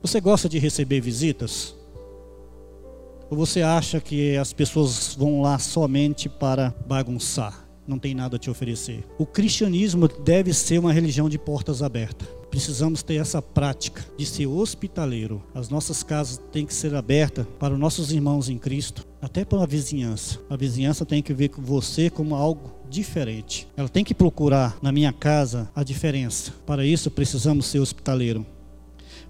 Você 0.00 0.18
gosta 0.18 0.48
de 0.48 0.58
receber 0.58 1.00
visitas? 1.00 1.74
Ou 3.28 3.36
você 3.36 3.60
acha 3.60 4.00
que 4.00 4.34
as 4.38 4.50
pessoas 4.50 5.14
vão 5.14 5.42
lá 5.42 5.58
somente 5.58 6.26
para 6.26 6.74
bagunçar? 6.86 7.68
Não 7.86 7.98
tem 7.98 8.14
nada 8.14 8.36
a 8.36 8.38
te 8.38 8.48
oferecer. 8.48 9.04
O 9.18 9.26
cristianismo 9.26 10.08
deve 10.08 10.54
ser 10.54 10.78
uma 10.78 10.92
religião 10.92 11.28
de 11.28 11.38
portas 11.38 11.82
abertas. 11.82 12.26
Precisamos 12.50 13.02
ter 13.02 13.16
essa 13.16 13.42
prática 13.42 14.04
de 14.16 14.24
ser 14.24 14.46
hospitaleiro. 14.46 15.42
As 15.54 15.68
nossas 15.68 16.02
casas 16.02 16.40
têm 16.50 16.64
que 16.64 16.72
ser 16.72 16.94
abertas 16.94 17.46
para 17.58 17.74
os 17.74 17.80
nossos 17.80 18.10
irmãos 18.10 18.48
em 18.48 18.56
Cristo, 18.56 19.06
até 19.26 19.44
para 19.44 19.64
a 19.64 19.66
vizinhança. 19.66 20.38
A 20.48 20.54
vizinhança 20.54 21.04
tem 21.04 21.20
que 21.20 21.34
ver 21.34 21.48
com 21.48 21.60
você 21.60 22.08
como 22.08 22.36
algo 22.36 22.70
diferente. 22.88 23.66
Ela 23.76 23.88
tem 23.88 24.04
que 24.04 24.14
procurar 24.14 24.78
na 24.80 24.92
minha 24.92 25.12
casa 25.12 25.68
a 25.74 25.82
diferença. 25.82 26.52
Para 26.64 26.86
isso 26.86 27.10
precisamos 27.10 27.66
ser 27.66 27.80
hospitaleiro. 27.80 28.46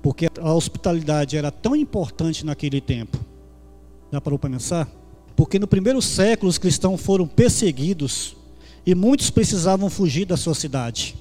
Porque 0.03 0.29
a 0.39 0.53
hospitalidade 0.53 1.35
era 1.35 1.51
tão 1.51 1.75
importante 1.75 2.45
naquele 2.45 2.79
tempo. 2.79 3.19
Já 4.13 4.21
parou 4.21 4.39
para 4.39 4.51
pensar? 4.51 4.87
Porque 5.35 5.59
no 5.59 5.67
primeiro 5.67 6.03
século 6.03 6.51
os 6.51 6.59
cristãos 6.59 7.01
foram 7.01 7.27
perseguidos 7.27 8.37
e 8.85 8.95
muitos 8.95 9.31
precisavam 9.31 9.89
fugir 9.89 10.27
da 10.27 10.37
sua 10.37 10.55
cidade. 10.55 11.15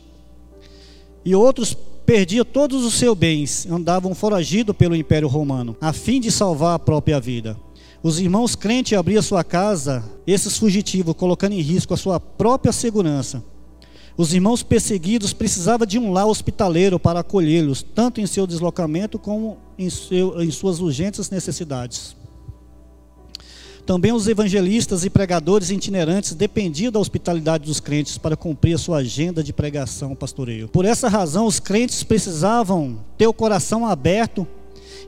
E 1.24 1.34
outros 1.34 1.74
perdia 2.06 2.44
todos 2.44 2.84
os 2.84 2.96
seus 2.96 3.18
bens, 3.18 3.66
andavam 3.68 4.14
foragido 4.14 4.74
pelo 4.74 4.98
Império 4.98 5.30
Romano, 5.30 5.78
a 5.80 5.94
fim 5.94 6.20
de 6.20 6.30
salvar 6.30 6.76
a 6.76 6.80
própria 6.80 7.22
vida. 7.22 7.58
Os 8.06 8.20
irmãos 8.20 8.56
crentes 8.56 8.96
abriam 8.96 9.20
sua 9.20 9.44
casa, 9.44 10.04
esses 10.28 10.60
fugitivos, 10.60 11.16
colocando 11.16 11.54
em 11.54 11.60
risco 11.60 11.92
a 11.92 11.98
sua 11.98 12.20
própria 12.20 12.72
segurança. 12.72 13.44
Os 14.16 14.32
irmãos 14.32 14.62
perseguidos 14.62 15.34
precisavam 15.34 15.88
de 15.88 15.98
um 15.98 16.14
lar 16.14 16.28
hospitaleiro 16.28 17.00
para 17.00 17.22
acolhê-los, 17.22 17.82
tanto 17.82 18.22
em 18.22 18.28
seu 18.28 18.46
deslocamento 18.46 19.18
como 19.18 19.58
em, 19.76 19.90
seu, 19.90 20.40
em 20.40 20.52
suas 20.52 20.80
urgentes 20.82 21.32
necessidades. 21.32 22.16
Também 23.88 24.14
os 24.14 24.28
evangelistas 24.28 25.04
e 25.04 25.10
pregadores 25.10 25.72
itinerantes 25.72 26.36
dependiam 26.36 26.92
da 26.92 27.00
hospitalidade 27.00 27.66
dos 27.66 27.80
crentes 27.80 28.20
para 28.20 28.38
cumprir 28.38 28.76
a 28.76 28.78
sua 28.78 28.98
agenda 28.98 29.44
de 29.44 29.52
pregação 29.52 30.14
pastoreio. 30.14 30.68
Por 30.68 30.86
essa 30.86 31.10
razão, 31.10 31.48
os 31.48 31.60
crentes 31.60 32.04
precisavam 32.04 33.00
ter 33.18 33.26
o 33.26 33.34
coração 33.34 33.84
aberto 33.84 34.48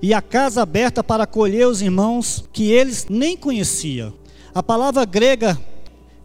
e 0.01 0.13
a 0.13 0.21
casa 0.21 0.61
aberta 0.61 1.03
para 1.03 1.23
acolher 1.23 1.67
os 1.67 1.81
irmãos 1.81 2.45
que 2.51 2.71
eles 2.71 3.07
nem 3.09 3.35
conheciam. 3.35 4.13
A 4.53 4.63
palavra 4.63 5.05
grega 5.05 5.59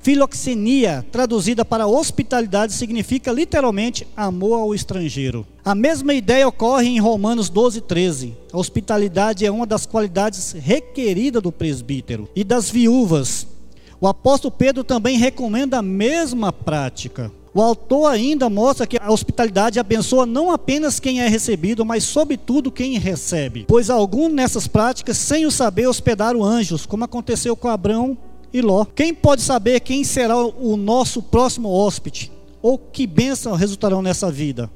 Filoxenia, 0.02 1.07
traduzida 1.12 1.64
para 1.64 1.87
hospitalidade, 1.87 2.73
significa 2.73 3.31
literalmente 3.31 4.05
amor 4.17 4.59
ao 4.59 4.75
estrangeiro. 4.75 5.47
A 5.64 5.76
mesma 5.76 6.12
ideia 6.12 6.49
ocorre 6.49 6.88
em 6.88 6.99
Romanos 6.99 7.49
12, 7.49 7.83
13. 7.83 8.37
A 8.52 8.59
hospitalidade 8.59 9.47
é 9.47 9.50
uma 9.50 9.64
das 9.64 9.87
qualidades 9.87 10.50
requeridas 10.50 11.41
do 11.41 11.52
presbítero 11.52 12.29
e 12.35 12.43
das 12.43 12.69
viúvas. 12.69 13.47
O 14.00 14.09
apóstolo 14.09 14.50
Pedro 14.50 14.83
também 14.83 15.17
recomenda 15.17 15.79
a 15.79 15.83
mesma 15.83 16.52
prática. 16.52 17.31
O 17.54 17.61
autor 17.61 18.06
ainda 18.06 18.49
mostra 18.49 18.87
que 18.87 18.97
a 18.99 19.12
hospitalidade 19.12 19.78
abençoa 19.78 20.25
não 20.25 20.50
apenas 20.50 20.99
quem 20.99 21.21
é 21.21 21.28
recebido, 21.28 21.85
mas 21.85 22.04
sobretudo 22.04 22.73
quem 22.73 22.99
recebe. 22.99 23.66
Pois 23.68 23.90
alguns 23.90 24.32
nessas 24.32 24.66
práticas, 24.66 25.18
sem 25.18 25.44
o 25.44 25.50
saber, 25.50 25.87
hospedaram 25.87 26.42
anjos, 26.42 26.87
como 26.87 27.04
aconteceu 27.04 27.54
com 27.54 27.68
Abraão 27.68 28.16
e 28.52 28.62
Ló. 28.62 28.87
Quem 28.87 29.12
pode 29.12 29.42
saber 29.42 29.80
quem 29.80 30.02
será 30.02 30.37
o 30.37 30.76
nosso 30.76 31.23
próximo 31.23 31.68
hóspede? 31.68 32.32
Ou 32.62 32.78
que 32.78 33.06
bênção 33.06 33.54
resultarão 33.54 34.00
nessa 34.00 34.30
vida? 34.30 34.71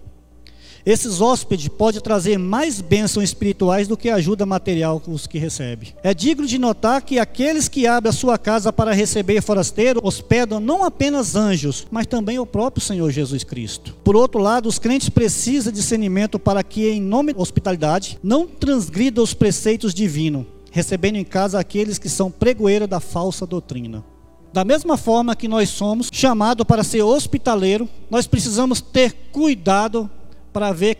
Esses 0.86 1.20
hóspedes 1.20 1.66
podem 1.66 2.00
trazer 2.00 2.38
mais 2.38 2.80
bênçãos 2.80 3.24
espirituais 3.24 3.88
do 3.88 3.96
que 3.96 4.08
ajuda 4.08 4.46
material 4.46 5.02
os 5.08 5.26
que 5.26 5.36
recebe. 5.36 5.92
É 6.00 6.14
digno 6.14 6.46
de 6.46 6.58
notar 6.58 7.02
que 7.02 7.18
aqueles 7.18 7.68
que 7.68 7.88
abrem 7.88 8.10
a 8.10 8.12
sua 8.12 8.38
casa 8.38 8.72
para 8.72 8.92
receber 8.92 9.42
forasteiro 9.42 10.00
hospedam 10.04 10.60
não 10.60 10.84
apenas 10.84 11.34
anjos, 11.34 11.88
mas 11.90 12.06
também 12.06 12.38
o 12.38 12.46
próprio 12.46 12.84
Senhor 12.84 13.10
Jesus 13.10 13.42
Cristo. 13.42 13.96
Por 14.04 14.14
outro 14.14 14.40
lado, 14.40 14.68
os 14.68 14.78
crentes 14.78 15.08
precisam 15.08 15.72
de 15.72 15.80
discernimento 15.80 16.38
para 16.38 16.62
que, 16.62 16.88
em 16.88 17.00
nome 17.00 17.32
da 17.32 17.42
hospitalidade, 17.42 18.16
não 18.22 18.46
transgridam 18.46 19.24
os 19.24 19.34
preceitos 19.34 19.92
divinos 19.92 20.46
recebendo 20.76 21.16
em 21.16 21.24
casa 21.24 21.58
aqueles 21.58 21.98
que 21.98 22.06
são 22.06 22.30
pregoeira 22.30 22.86
da 22.86 23.00
falsa 23.00 23.46
doutrina. 23.46 24.04
Da 24.52 24.62
mesma 24.62 24.98
forma 24.98 25.34
que 25.34 25.48
nós 25.48 25.70
somos 25.70 26.10
chamados 26.12 26.66
para 26.66 26.84
ser 26.84 27.02
hospitaleiro, 27.02 27.88
nós 28.10 28.26
precisamos 28.26 28.82
ter 28.82 29.12
cuidado 29.32 30.10
para 30.56 30.72
ver 30.72 30.96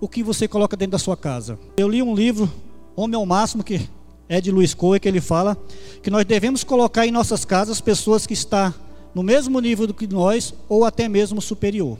o 0.00 0.08
que 0.08 0.22
você 0.22 0.46
coloca 0.46 0.76
dentro 0.76 0.92
da 0.92 0.98
sua 1.00 1.16
casa. 1.16 1.58
Eu 1.76 1.88
li 1.88 2.00
um 2.04 2.14
livro, 2.14 2.48
Homem 2.94 3.16
ao 3.16 3.26
Máximo, 3.26 3.64
que 3.64 3.90
é 4.28 4.40
de 4.40 4.52
Luiz 4.52 4.74
Coe, 4.74 5.00
que 5.00 5.08
ele 5.08 5.20
fala 5.20 5.58
que 6.00 6.08
nós 6.08 6.24
devemos 6.24 6.62
colocar 6.62 7.04
em 7.04 7.10
nossas 7.10 7.44
casas 7.44 7.80
pessoas 7.80 8.28
que 8.28 8.32
estão 8.32 8.72
no 9.12 9.24
mesmo 9.24 9.58
nível 9.58 9.88
do 9.88 9.92
que 9.92 10.06
nós 10.06 10.54
ou 10.68 10.84
até 10.84 11.08
mesmo 11.08 11.42
superior. 11.42 11.98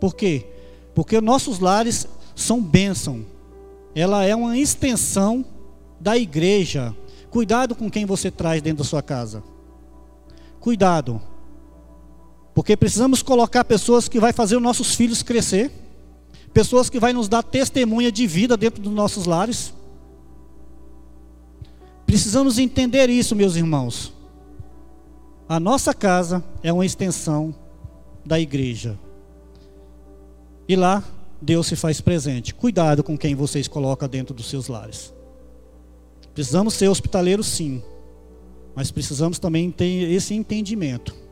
Por 0.00 0.14
quê? 0.14 0.46
Porque 0.94 1.20
nossos 1.20 1.58
lares 1.58 2.06
são 2.36 2.62
bênção, 2.62 3.26
ela 3.96 4.24
é 4.24 4.32
uma 4.32 4.56
extensão 4.56 5.44
da 5.98 6.16
igreja. 6.16 6.94
Cuidado 7.30 7.74
com 7.74 7.90
quem 7.90 8.06
você 8.06 8.30
traz 8.30 8.62
dentro 8.62 8.84
da 8.84 8.88
sua 8.88 9.02
casa. 9.02 9.42
Cuidado. 10.60 11.20
Porque 12.56 12.74
precisamos 12.74 13.22
colocar 13.22 13.64
pessoas 13.64 14.08
que 14.08 14.18
vai 14.18 14.32
fazer 14.32 14.56
os 14.56 14.62
nossos 14.62 14.94
filhos 14.94 15.22
crescer, 15.22 15.70
pessoas 16.54 16.88
que 16.88 16.98
vai 16.98 17.12
nos 17.12 17.28
dar 17.28 17.42
testemunha 17.42 18.10
de 18.10 18.26
vida 18.26 18.56
dentro 18.56 18.82
dos 18.82 18.94
nossos 18.94 19.26
lares. 19.26 19.74
Precisamos 22.06 22.58
entender 22.58 23.10
isso, 23.10 23.36
meus 23.36 23.56
irmãos. 23.56 24.10
A 25.46 25.60
nossa 25.60 25.92
casa 25.92 26.42
é 26.62 26.72
uma 26.72 26.86
extensão 26.86 27.54
da 28.24 28.40
igreja. 28.40 28.98
E 30.66 30.74
lá 30.74 31.04
Deus 31.42 31.66
se 31.66 31.76
faz 31.76 32.00
presente. 32.00 32.54
Cuidado 32.54 33.04
com 33.04 33.18
quem 33.18 33.34
vocês 33.34 33.68
colocam 33.68 34.08
dentro 34.08 34.34
dos 34.34 34.48
seus 34.48 34.66
lares. 34.66 35.12
Precisamos 36.32 36.72
ser 36.72 36.88
hospitaleiros, 36.88 37.48
sim, 37.48 37.82
mas 38.74 38.90
precisamos 38.90 39.38
também 39.38 39.70
ter 39.70 40.10
esse 40.10 40.32
entendimento. 40.32 41.25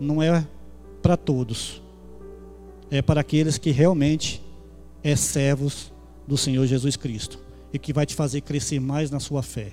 Não 0.00 0.22
é 0.22 0.46
para 1.02 1.16
todos, 1.16 1.82
é 2.90 3.02
para 3.02 3.20
aqueles 3.20 3.58
que 3.58 3.70
realmente 3.70 4.42
é 5.04 5.14
servos 5.14 5.92
do 6.26 6.36
Senhor 6.36 6.66
Jesus 6.66 6.96
Cristo 6.96 7.38
e 7.72 7.78
que 7.78 7.92
vai 7.92 8.06
te 8.06 8.14
fazer 8.14 8.40
crescer 8.40 8.80
mais 8.80 9.10
na 9.10 9.20
sua 9.20 9.42
fé. 9.42 9.72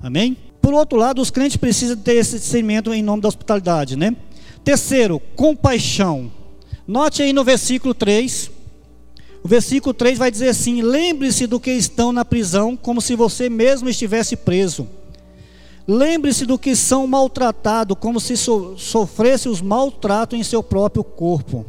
Amém? 0.00 0.36
Por 0.60 0.74
outro 0.74 0.98
lado, 0.98 1.20
os 1.20 1.30
crentes 1.30 1.56
precisam 1.56 1.96
ter 1.96 2.14
esse 2.14 2.38
discernimento 2.38 2.92
em 2.92 3.02
nome 3.02 3.22
da 3.22 3.28
hospitalidade, 3.28 3.96
né? 3.96 4.16
Terceiro, 4.64 5.20
compaixão. 5.36 6.30
Note 6.86 7.22
aí 7.22 7.32
no 7.32 7.44
versículo 7.44 7.94
3, 7.94 8.50
o 9.46 9.48
versículo 9.48 9.94
3 9.94 10.18
vai 10.18 10.30
dizer 10.30 10.48
assim: 10.48 10.82
Lembre-se 10.82 11.46
do 11.46 11.60
que 11.60 11.70
estão 11.70 12.12
na 12.12 12.24
prisão, 12.24 12.76
como 12.76 13.00
se 13.00 13.14
você 13.14 13.48
mesmo 13.48 13.88
estivesse 13.88 14.34
preso. 14.34 14.88
Lembre-se 15.86 16.44
do 16.44 16.58
que 16.58 16.74
são 16.74 17.06
maltratados, 17.06 17.96
como 18.00 18.18
se 18.18 18.36
so, 18.36 18.76
sofresse 18.76 19.48
os 19.48 19.60
maltratos 19.60 20.38
em 20.38 20.42
seu 20.42 20.62
próprio 20.62 21.04
corpo. 21.04 21.64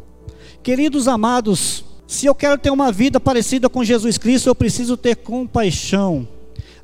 Queridos 0.64 1.08
amados, 1.08 1.86
se 2.08 2.26
eu 2.26 2.34
quero 2.34 2.58
ter 2.58 2.72
uma 2.72 2.92
vida 2.92 3.20
parecida 3.20 3.70
com 3.70 3.84
Jesus 3.84 4.18
Cristo, 4.18 4.50
eu 4.50 4.56
preciso 4.56 4.98
ter 4.98 5.16
compaixão. 5.18 6.28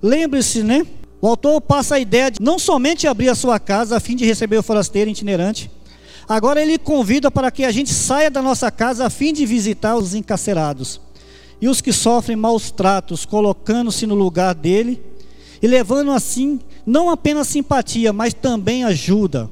Lembre-se, 0.02 0.64
né? 0.64 0.86
O 1.22 1.28
autor 1.28 1.60
passa 1.62 1.96
a 1.96 2.00
ideia 2.00 2.30
de 2.30 2.42
não 2.42 2.60
somente 2.60 3.08
abrir 3.08 3.30
a 3.30 3.36
sua 3.36 3.60
casa 3.60 3.98
a 3.98 4.00
fim 4.00 4.16
de 4.16 4.26
receber 4.26 4.58
o 4.58 4.64
forasteiro 4.64 5.10
itinerante, 5.10 5.72
Agora 6.28 6.62
ele 6.62 6.78
convida 6.78 7.30
para 7.30 7.52
que 7.52 7.66
a 7.66 7.72
gente 7.72 7.94
saia 7.94 8.32
da 8.32 8.42
nossa 8.42 8.72
casa 8.72 9.06
a 9.06 9.10
fim 9.10 9.34
de 9.34 9.46
visitar 9.46 9.96
os 9.96 10.14
encarcerados 10.14 11.02
e 11.62 11.68
os 11.68 11.82
que 11.82 11.92
sofrem 11.92 12.36
maus 12.36 12.72
tratos, 12.72 13.26
colocando-se 13.26 14.06
no 14.06 14.16
lugar 14.16 14.56
dele 14.56 15.02
e 15.62 15.68
levando 15.68 16.12
assim 16.12 16.60
não 16.86 17.10
apenas 17.10 17.48
simpatia, 17.48 18.12
mas 18.12 18.34
também 18.34 18.84
ajuda. 18.84 19.50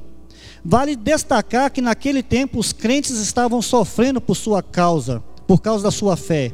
Vale 0.64 0.96
destacar 0.96 1.72
que 1.72 1.82
naquele 1.82 2.22
tempo 2.22 2.60
os 2.60 2.72
crentes 2.72 3.18
estavam 3.18 3.62
sofrendo 3.62 4.22
por 4.22 4.36
sua 4.36 4.62
causa, 4.62 5.24
por 5.48 5.62
causa 5.62 5.84
da 5.84 5.92
sua 5.92 6.16
fé. 6.16 6.52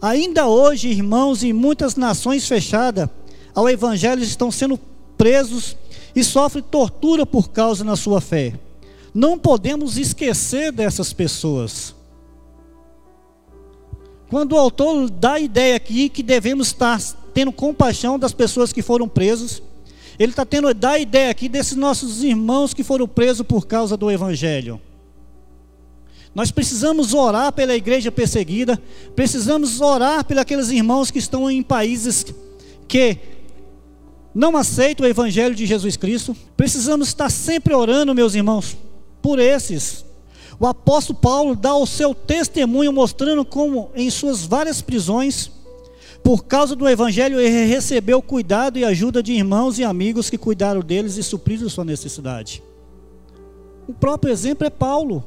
Ainda 0.00 0.46
hoje, 0.46 0.88
irmãos, 0.88 1.42
em 1.42 1.52
muitas 1.52 1.96
nações 1.96 2.46
fechadas 2.46 3.08
ao 3.54 3.68
evangelho 3.68 4.22
estão 4.22 4.50
sendo 4.50 4.78
presos 5.16 5.76
e 6.14 6.22
sofrem 6.24 6.62
tortura 6.62 7.24
por 7.24 7.50
causa 7.50 7.84
da 7.84 7.96
sua 7.96 8.20
fé. 8.20 8.54
Não 9.14 9.38
podemos 9.38 9.96
esquecer 9.96 10.72
dessas 10.72 11.12
pessoas. 11.12 11.94
Quando 14.28 14.52
o 14.52 14.58
autor 14.58 15.08
dá 15.08 15.34
a 15.34 15.40
ideia 15.40 15.76
aqui 15.76 16.08
que 16.08 16.22
devemos 16.22 16.68
estar 16.68 17.00
tendo 17.32 17.52
compaixão 17.52 18.18
das 18.18 18.32
pessoas 18.32 18.72
que 18.72 18.82
foram 18.82 19.08
presos, 19.08 19.62
ele 20.18 20.32
está 20.32 20.44
tendo 20.44 20.72
dá 20.72 20.92
a 20.92 20.98
ideia 20.98 21.30
aqui 21.30 21.48
desses 21.48 21.76
nossos 21.76 22.22
irmãos 22.24 22.72
que 22.72 22.82
foram 22.82 23.06
presos 23.06 23.46
por 23.46 23.66
causa 23.66 23.96
do 23.96 24.10
evangelho. 24.10 24.80
Nós 26.34 26.50
precisamos 26.50 27.14
orar 27.14 27.50
pela 27.52 27.74
igreja 27.74 28.12
perseguida, 28.12 28.80
precisamos 29.14 29.80
orar 29.80 30.24
pelos 30.24 30.42
aqueles 30.42 30.70
irmãos 30.70 31.10
que 31.10 31.18
estão 31.18 31.50
em 31.50 31.62
países 31.62 32.26
que 32.86 33.18
não 34.34 34.54
aceitam 34.54 35.06
o 35.06 35.08
evangelho 35.08 35.54
de 35.54 35.64
Jesus 35.64 35.96
Cristo. 35.96 36.36
Precisamos 36.54 37.08
estar 37.08 37.30
sempre 37.30 37.72
orando, 37.72 38.14
meus 38.14 38.34
irmãos, 38.34 38.76
por 39.22 39.38
esses. 39.38 40.04
O 40.60 40.66
apóstolo 40.66 41.18
Paulo 41.18 41.56
dá 41.56 41.74
o 41.74 41.86
seu 41.86 42.14
testemunho 42.14 42.92
mostrando 42.92 43.42
como 43.42 43.90
em 43.94 44.10
suas 44.10 44.44
várias 44.44 44.82
prisões, 44.82 45.50
por 46.26 46.44
causa 46.44 46.74
do 46.74 46.88
evangelho, 46.88 47.38
ele 47.38 47.66
recebeu 47.66 48.20
cuidado 48.20 48.76
e 48.76 48.84
ajuda 48.84 49.22
de 49.22 49.32
irmãos 49.32 49.78
e 49.78 49.84
amigos 49.84 50.28
que 50.28 50.36
cuidaram 50.36 50.80
deles 50.80 51.16
e 51.16 51.22
supriram 51.22 51.68
sua 51.68 51.84
necessidade. 51.84 52.64
O 53.86 53.92
próprio 53.92 54.32
exemplo 54.32 54.66
é 54.66 54.70
Paulo. 54.70 55.22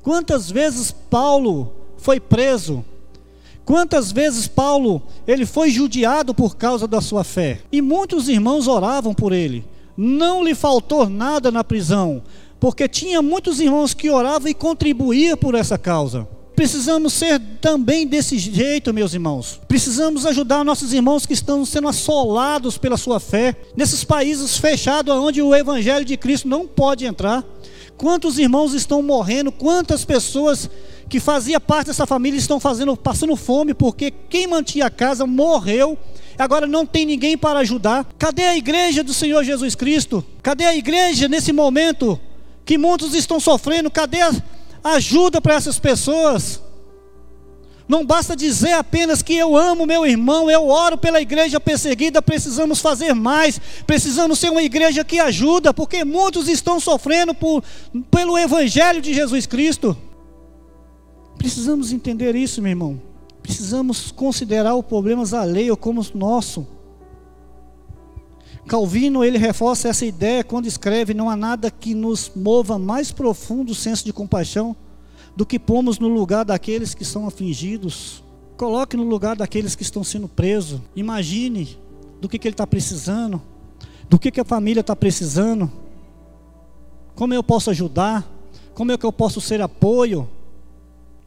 Quantas 0.00 0.50
vezes 0.50 0.92
Paulo 0.92 1.74
foi 1.98 2.18
preso? 2.18 2.82
Quantas 3.66 4.10
vezes 4.10 4.48
Paulo 4.48 5.02
ele 5.26 5.44
foi 5.44 5.68
judiado 5.68 6.32
por 6.32 6.56
causa 6.56 6.88
da 6.88 7.02
sua 7.02 7.22
fé? 7.22 7.60
E 7.70 7.82
muitos 7.82 8.30
irmãos 8.30 8.66
oravam 8.66 9.12
por 9.12 9.30
ele. 9.30 9.62
Não 9.94 10.42
lhe 10.42 10.54
faltou 10.54 11.06
nada 11.06 11.50
na 11.50 11.62
prisão, 11.62 12.22
porque 12.58 12.88
tinha 12.88 13.20
muitos 13.20 13.60
irmãos 13.60 13.92
que 13.92 14.08
oravam 14.08 14.48
e 14.48 14.54
contribuíam 14.54 15.36
por 15.36 15.54
essa 15.54 15.76
causa. 15.76 16.26
Precisamos 16.54 17.12
ser 17.14 17.40
também 17.60 18.06
desse 18.06 18.38
jeito, 18.38 18.92
meus 18.92 19.14
irmãos. 19.14 19.60
Precisamos 19.66 20.26
ajudar 20.26 20.64
nossos 20.64 20.92
irmãos 20.92 21.24
que 21.24 21.32
estão 21.32 21.64
sendo 21.64 21.88
assolados 21.88 22.76
pela 22.78 22.96
sua 22.96 23.18
fé, 23.18 23.56
nesses 23.76 24.04
países 24.04 24.56
fechados 24.58 25.14
onde 25.14 25.40
o 25.40 25.54
evangelho 25.54 26.04
de 26.04 26.16
Cristo 26.16 26.48
não 26.48 26.66
pode 26.66 27.06
entrar. 27.06 27.44
Quantos 27.96 28.38
irmãos 28.38 28.74
estão 28.74 29.02
morrendo? 29.02 29.50
Quantas 29.52 30.04
pessoas 30.04 30.68
que 31.08 31.20
faziam 31.20 31.60
parte 31.60 31.88
dessa 31.88 32.06
família 32.06 32.38
estão 32.38 32.58
fazendo, 32.58 32.96
passando 32.96 33.36
fome 33.36 33.74
porque 33.74 34.10
quem 34.10 34.46
mantinha 34.46 34.86
a 34.86 34.90
casa 34.90 35.26
morreu 35.26 35.98
agora 36.38 36.66
não 36.66 36.86
tem 36.86 37.04
ninguém 37.04 37.36
para 37.36 37.60
ajudar. 37.60 38.06
Cadê 38.18 38.44
a 38.44 38.56
igreja 38.56 39.04
do 39.04 39.12
Senhor 39.12 39.44
Jesus 39.44 39.74
Cristo? 39.74 40.24
Cadê 40.42 40.64
a 40.64 40.74
igreja 40.74 41.28
nesse 41.28 41.52
momento 41.52 42.18
que 42.64 42.78
muitos 42.78 43.14
estão 43.14 43.38
sofrendo? 43.38 43.90
Cadê 43.90 44.20
a 44.22 44.32
ajuda 44.82 45.40
para 45.40 45.54
essas 45.54 45.78
pessoas? 45.78 46.60
Não 47.88 48.06
basta 48.06 48.34
dizer 48.34 48.72
apenas 48.72 49.22
que 49.22 49.34
eu 49.34 49.56
amo 49.56 49.86
meu 49.86 50.06
irmão, 50.06 50.50
eu 50.50 50.68
oro 50.68 50.96
pela 50.96 51.20
igreja 51.20 51.60
perseguida, 51.60 52.22
precisamos 52.22 52.80
fazer 52.80 53.12
mais, 53.12 53.60
precisamos 53.86 54.38
ser 54.38 54.50
uma 54.50 54.62
igreja 54.62 55.04
que 55.04 55.18
ajuda, 55.18 55.74
porque 55.74 56.04
muitos 56.04 56.48
estão 56.48 56.80
sofrendo 56.80 57.34
por, 57.34 57.62
pelo 58.10 58.38
Evangelho 58.38 59.02
de 59.02 59.12
Jesus 59.12 59.46
Cristo. 59.46 59.96
Precisamos 61.36 61.92
entender 61.92 62.34
isso, 62.34 62.62
meu 62.62 62.70
irmão. 62.70 63.02
Precisamos 63.42 64.12
considerar 64.12 64.74
os 64.74 64.84
problemas 64.86 65.34
alheios 65.34 65.76
como 65.78 66.00
nosso. 66.14 66.66
Calvino 68.66 69.24
ele 69.24 69.38
reforça 69.38 69.88
essa 69.88 70.04
ideia 70.04 70.44
quando 70.44 70.66
escreve: 70.66 71.14
não 71.14 71.28
há 71.28 71.36
nada 71.36 71.70
que 71.70 71.94
nos 71.94 72.30
mova 72.34 72.78
mais 72.78 73.10
profundo 73.10 73.74
senso 73.74 74.04
de 74.04 74.12
compaixão 74.12 74.76
do 75.36 75.46
que 75.46 75.58
pomos 75.58 75.98
no 75.98 76.08
lugar 76.08 76.44
daqueles 76.44 76.94
que 76.94 77.04
são 77.04 77.26
afligidos. 77.26 78.22
Coloque 78.56 78.96
no 78.96 79.04
lugar 79.04 79.34
daqueles 79.36 79.74
que 79.74 79.82
estão 79.82 80.04
sendo 80.04 80.28
presos. 80.28 80.80
Imagine 80.94 81.78
do 82.20 82.28
que, 82.28 82.38
que 82.38 82.46
ele 82.46 82.54
está 82.54 82.66
precisando, 82.66 83.42
do 84.08 84.18
que, 84.18 84.30
que 84.30 84.40
a 84.40 84.44
família 84.44 84.80
está 84.80 84.94
precisando. 84.94 85.70
Como 87.14 87.34
eu 87.34 87.42
posso 87.42 87.70
ajudar? 87.70 88.30
Como 88.74 88.92
é 88.92 88.98
que 88.98 89.04
eu 89.04 89.12
posso 89.12 89.40
ser 89.40 89.60
apoio? 89.60 90.28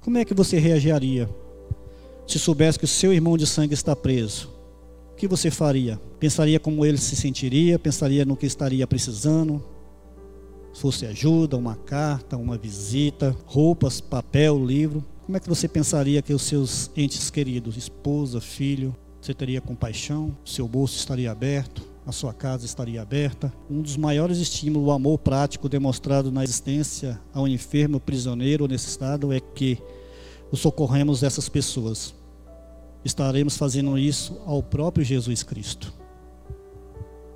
Como 0.01 0.17
é 0.17 0.25
que 0.25 0.33
você 0.33 0.57
reagiria? 0.59 1.29
se 2.27 2.39
soubesse 2.39 2.79
que 2.79 2.85
o 2.85 2.87
seu 2.87 3.13
irmão 3.13 3.37
de 3.37 3.45
sangue 3.45 3.73
está 3.73 3.95
preso, 3.95 4.49
o 5.15 5.17
que 5.17 5.29
você 5.29 5.49
faria? 5.49 5.97
Pensaria 6.19 6.59
como 6.59 6.85
ele 6.85 6.97
se 6.97 7.15
sentiria? 7.15 7.79
Pensaria 7.79 8.25
no 8.25 8.35
que 8.35 8.45
estaria 8.45 8.85
precisando? 8.85 9.63
Se 10.73 10.81
fosse 10.81 11.05
ajuda, 11.05 11.55
uma 11.55 11.77
carta, 11.77 12.35
uma 12.35 12.57
visita, 12.57 13.33
roupas, 13.45 14.01
papel, 14.01 14.63
livro. 14.63 15.01
Como 15.25 15.37
é 15.37 15.39
que 15.39 15.47
você 15.47 15.69
pensaria 15.69 16.21
que 16.21 16.33
os 16.33 16.41
seus 16.41 16.91
entes 16.97 17.29
queridos, 17.29 17.77
esposa, 17.77 18.41
filho, 18.41 18.93
você 19.21 19.33
teria 19.33 19.61
compaixão? 19.61 20.35
Seu 20.43 20.67
bolso 20.67 20.97
estaria 20.97 21.31
aberto? 21.31 21.81
A 22.05 22.11
sua 22.11 22.33
casa 22.33 22.65
estaria 22.65 23.01
aberta? 23.01 23.53
Um 23.69 23.81
dos 23.81 23.95
maiores 23.95 24.37
estímulos, 24.37 24.89
o 24.89 24.91
amor 24.91 25.19
prático 25.19 25.69
demonstrado 25.69 26.29
na 26.29 26.43
existência 26.43 27.17
ao 27.33 27.47
enfermo, 27.47 28.01
prisioneiro 28.01 28.65
ou 28.65 28.67
necessitado 28.67 29.31
é 29.31 29.39
que 29.39 29.79
socorremos 30.51 31.23
essas 31.23 31.47
pessoas. 31.47 32.13
Estaremos 33.05 33.55
fazendo 33.55 33.99
isso 33.99 34.41
ao 34.47 34.63
próprio 34.63 35.05
Jesus 35.05 35.43
Cristo. 35.43 35.93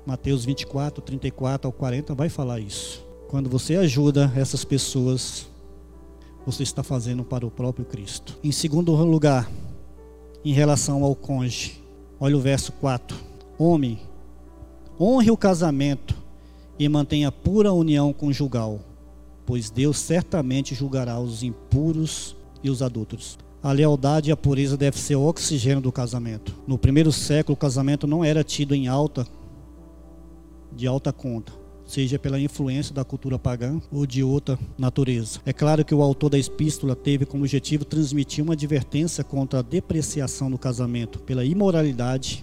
Mateus 0.04 0.44
24, 0.44 1.00
34 1.00 1.68
ao 1.68 1.72
40 1.72 2.12
vai 2.12 2.28
falar 2.28 2.58
isso. 2.58 3.06
Quando 3.28 3.48
você 3.48 3.76
ajuda 3.76 4.32
essas 4.34 4.64
pessoas, 4.64 5.48
você 6.44 6.64
está 6.64 6.82
fazendo 6.82 7.22
para 7.22 7.46
o 7.46 7.50
próprio 7.52 7.84
Cristo. 7.84 8.36
Em 8.42 8.50
segundo 8.50 8.92
lugar, 8.96 9.48
em 10.44 10.52
relação 10.52 11.04
ao 11.04 11.14
cônjuge, 11.14 11.80
olha 12.18 12.36
o 12.36 12.40
verso 12.40 12.72
4. 12.72 13.16
Homem, 13.56 14.00
honre 14.98 15.30
o 15.30 15.36
casamento 15.36 16.16
e 16.80 16.88
mantenha 16.88 17.30
pura 17.30 17.72
união 17.72 18.12
conjugal, 18.12 18.80
pois 19.46 19.70
Deus 19.70 19.98
certamente 19.98 20.74
julgará 20.74 21.20
os 21.20 21.44
impuros 21.44 22.34
e 22.60 22.68
os 22.68 22.82
adultos. 22.82 23.38
A 23.62 23.72
lealdade 23.72 24.30
e 24.30 24.32
a 24.32 24.36
pureza 24.36 24.74
deve 24.74 24.98
ser 24.98 25.16
o 25.16 25.22
oxigênio 25.22 25.82
do 25.82 25.92
casamento. 25.92 26.54
No 26.66 26.78
primeiro 26.78 27.12
século, 27.12 27.54
o 27.54 27.58
casamento 27.58 28.06
não 28.06 28.24
era 28.24 28.42
tido 28.42 28.74
em 28.74 28.88
alta, 28.88 29.26
de 30.72 30.86
alta 30.86 31.12
conta, 31.12 31.52
seja 31.84 32.18
pela 32.18 32.40
influência 32.40 32.94
da 32.94 33.04
cultura 33.04 33.38
pagã 33.38 33.78
ou 33.92 34.06
de 34.06 34.22
outra 34.22 34.58
natureza. 34.78 35.40
É 35.44 35.52
claro 35.52 35.84
que 35.84 35.94
o 35.94 36.00
autor 36.00 36.30
da 36.30 36.38
epístola 36.38 36.96
teve 36.96 37.26
como 37.26 37.42
objetivo 37.44 37.84
transmitir 37.84 38.42
uma 38.42 38.54
advertência 38.54 39.22
contra 39.22 39.58
a 39.58 39.62
depreciação 39.62 40.50
do 40.50 40.56
casamento 40.56 41.18
pela 41.18 41.44
imoralidade 41.44 42.42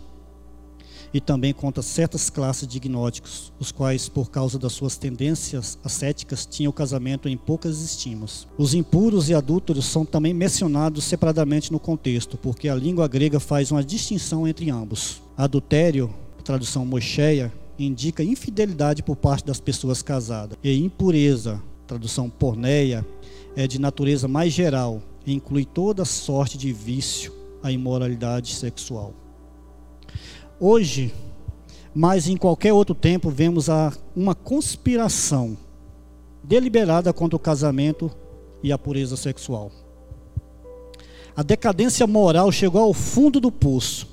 e 1.14 1.22
também 1.22 1.54
contra 1.54 1.82
certas 1.82 2.30
classes 2.30 2.68
de 2.68 2.80
gnósticos, 2.80 3.52
os 3.60 3.72
quais, 3.72 4.10
por 4.10 4.30
causa 4.30 4.60
das 4.60 4.74
suas 4.74 4.98
tendências 4.98 5.78
ascéticas, 5.84 6.46
tinham 6.46 6.70
o 6.70 6.74
casamento 6.74 7.30
em 7.30 7.38
poucas 7.38 7.82
estimas. 7.82 8.48
Os 8.58 8.74
impuros 8.74 9.30
e 9.30 9.34
adúlteros 9.34 9.86
são 9.86 10.06
também 10.06 10.34
mencionados 10.34 11.04
separadamente 11.04 11.72
no 11.72 11.80
contexto, 11.80 12.38
porque 12.38 12.70
a 12.70 12.76
língua 12.76 13.08
grega 13.08 13.40
faz 13.40 13.72
uma 13.72 13.84
distinção 13.84 14.48
entre 14.48 14.70
ambos. 14.70 15.22
Adultério, 15.36 16.14
tradução 16.44 16.86
mocheia, 16.86 17.52
indica 17.80 18.24
infidelidade 18.24 19.04
por 19.04 19.16
parte 19.16 19.46
das 19.46 19.60
pessoas 19.60 20.02
casadas, 20.02 20.58
e 20.64 20.74
impureza, 20.78 21.62
tradução 21.86 22.30
porneia, 22.30 23.06
é 23.56 23.68
de 23.68 23.80
natureza 23.80 24.28
mais 24.28 24.54
geral 24.54 25.02
e 25.26 25.34
inclui 25.34 25.66
toda 25.66 26.06
sorte 26.06 26.58
de 26.58 26.72
vício, 26.72 27.34
a 27.62 27.72
imoralidade 27.72 28.54
sexual. 28.54 29.14
Hoje, 30.60 31.14
mais 31.94 32.28
em 32.28 32.36
qualquer 32.36 32.74
outro 32.74 32.96
tempo, 32.96 33.30
vemos 33.30 33.70
a, 33.70 33.94
uma 34.16 34.34
conspiração 34.34 35.56
deliberada 36.44 37.14
contra 37.14 37.36
o 37.36 37.40
casamento 37.40 38.10
e 38.64 38.72
a 38.72 38.78
pureza 38.78 39.16
sexual. 39.16 39.72
A 41.36 41.44
decadência 41.44 42.08
moral 42.08 42.52
chegou 42.52 42.82
ao 42.82 42.94
fundo 42.94 43.40
do 43.40 43.52
poço. 43.52 44.08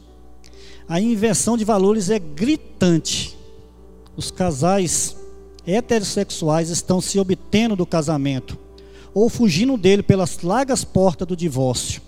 A 0.86 1.00
inversão 1.00 1.56
de 1.56 1.64
valores 1.64 2.10
é 2.10 2.18
gritante. 2.18 3.34
Os 4.14 4.30
casais 4.30 5.16
heterossexuais 5.66 6.68
estão 6.68 7.00
se 7.00 7.18
obtendo 7.18 7.74
do 7.74 7.86
casamento 7.86 8.58
ou 9.14 9.30
fugindo 9.30 9.78
dele 9.78 10.02
pelas 10.02 10.42
largas 10.42 10.84
portas 10.84 11.26
do 11.26 11.34
divórcio 11.34 12.02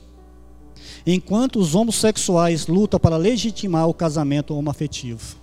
enquanto 1.07 1.61
os 1.61 1.77
homossexuais 1.77 2.67
lutam 2.67 2.99
para 2.99 3.17
legitimar 3.17 3.89
o 3.89 3.95
casamento 3.95 4.55
homoafetivo. 4.55 5.37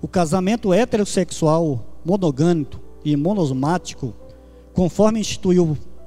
O 0.00 0.06
casamento 0.06 0.72
heterossexual 0.72 1.84
monogâmico 2.04 2.80
e 3.04 3.16
monosomático, 3.16 4.14
conforme 4.72 5.20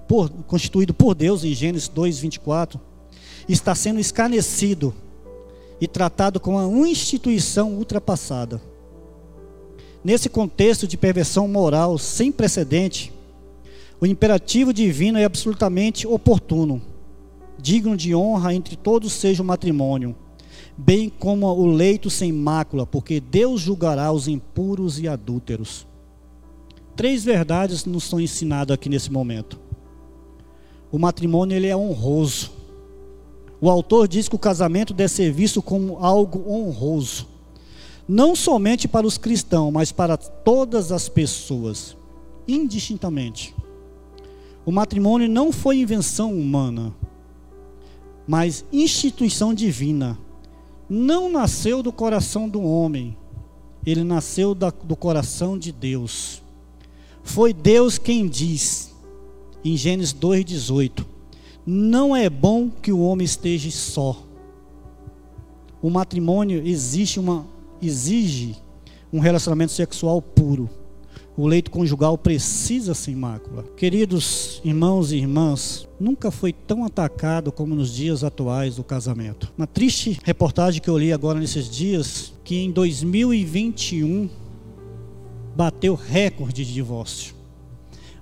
por, 0.08 0.30
constituído 0.47 0.93
por 0.93 1.13
Deus 1.13 1.43
em 1.43 1.54
Gênesis 1.54 1.89
2:24, 1.89 2.80
está 3.49 3.75
sendo 3.75 3.99
escarnecido 3.99 4.93
e 5.82 5.88
tratado 5.88 6.39
como 6.39 6.65
uma 6.65 6.88
instituição 6.88 7.73
ultrapassada. 7.73 8.62
Nesse 10.04 10.30
contexto 10.30 10.88
de 10.88 10.97
perversão 10.97 11.47
moral 11.47 11.97
sem 11.97 12.32
precedente, 12.32 13.12
o 13.99 14.06
imperativo 14.06 14.73
divino 14.73 15.19
é 15.19 15.25
absolutamente 15.25 16.08
oportuno 16.08 16.90
digno 17.62 17.95
de 17.95 18.15
honra 18.15 18.54
entre 18.54 18.76
todos 18.76 19.13
seja 19.13 19.43
o 19.43 19.45
matrimônio, 19.45 20.15
bem 20.78 21.10
como 21.10 21.47
o 21.47 21.67
leito 21.67 22.10
sem 22.10 22.32
mácula, 22.32 22.86
porque 22.86 23.19
Deus 23.19 23.62
julgará 23.62 24.12
os 24.12 24.28
impuros 24.28 25.00
e 25.00 25.08
adúlteros. 25.08 25.88
Três 26.95 27.24
verdades 27.24 27.86
nos 27.86 28.04
são 28.04 28.19
ensinadas 28.19 28.74
aqui 28.74 28.89
nesse 28.89 29.12
momento. 29.12 29.60
O 30.91 31.00
matrimônio 31.00 31.56
ele 31.56 31.67
é 31.67 31.76
honroso. 31.76 32.52
O 33.62 33.69
autor 33.69 34.08
diz 34.08 34.28
que 34.28 34.36
o 34.36 34.39
casamento 34.39 34.93
deve 34.93 35.13
ser 35.13 35.32
visto 35.32 35.62
como 35.62 35.97
algo 35.97 36.43
honroso, 36.52 37.28
não 38.08 38.36
somente 38.36 38.88
para 38.88 39.06
os 39.06 39.17
cristãos, 39.17 39.71
mas 39.71 39.91
para 39.91 40.17
todas 40.17 40.91
as 40.91 41.08
pessoas, 41.08 41.95
indistintamente. 42.47 43.56
O 44.65 44.71
matrimônio 44.71 45.30
não 45.30 45.52
foi 45.52 45.78
invenção 45.78 46.34
humana, 46.34 46.93
mas 48.32 48.63
instituição 48.72 49.54
divina. 49.54 50.17
Não 50.88 51.30
nasceu 51.30 51.84
do 51.84 51.91
coração 51.91 52.48
do 52.48 52.62
homem, 52.62 53.17
ele 53.86 54.06
nasceu 54.06 54.56
da, 54.56 54.70
do 54.70 54.96
coração 54.96 55.60
de 55.60 55.70
Deus. 55.70 56.41
Foi 57.24 57.52
Deus 57.52 57.98
quem 57.98 58.30
diz, 58.30 58.96
em 59.65 59.76
Gênesis 59.76 60.13
2,18: 60.13 61.06
Não 61.65 62.15
é 62.15 62.30
bom 62.30 62.70
que 62.70 62.94
o 62.94 63.02
homem 63.02 63.26
esteja 63.26 63.70
só. 63.70 64.24
O 65.82 65.89
matrimônio 65.89 66.63
uma, 67.17 67.46
exige 67.82 68.56
um 69.12 69.20
relacionamento 69.20 69.74
sexual 69.74 70.22
puro, 70.22 70.70
O 71.38 71.48
leito 71.48 71.72
conjugal 71.72 72.17
precisa 72.17 72.94
sem 72.94 73.15
mácula. 73.15 73.63
Queridos 73.78 74.62
irmãos 74.65 75.12
e 75.12 75.17
irmãs, 75.17 75.88
nunca 75.98 76.30
foi 76.30 76.52
tão 76.52 76.84
atacado 76.84 77.52
como 77.52 77.74
nos 77.74 77.94
dias 77.94 78.22
atuais 78.24 78.76
do 78.76 78.84
casamento. 78.84 79.52
Uma 79.58 79.65
triste 79.65 80.20
reportagem 80.24 80.82
que 80.82 80.89
eu 80.89 80.98
li 80.98 81.13
agora 81.13 81.39
nesses 81.39 81.70
dias, 81.70 82.34
que 82.44 82.58
em 82.58 82.70
2021 82.70 84.30
bateu 85.56 85.96
recorde 85.96 86.65
de 86.65 86.74
divórcio. 86.74 87.34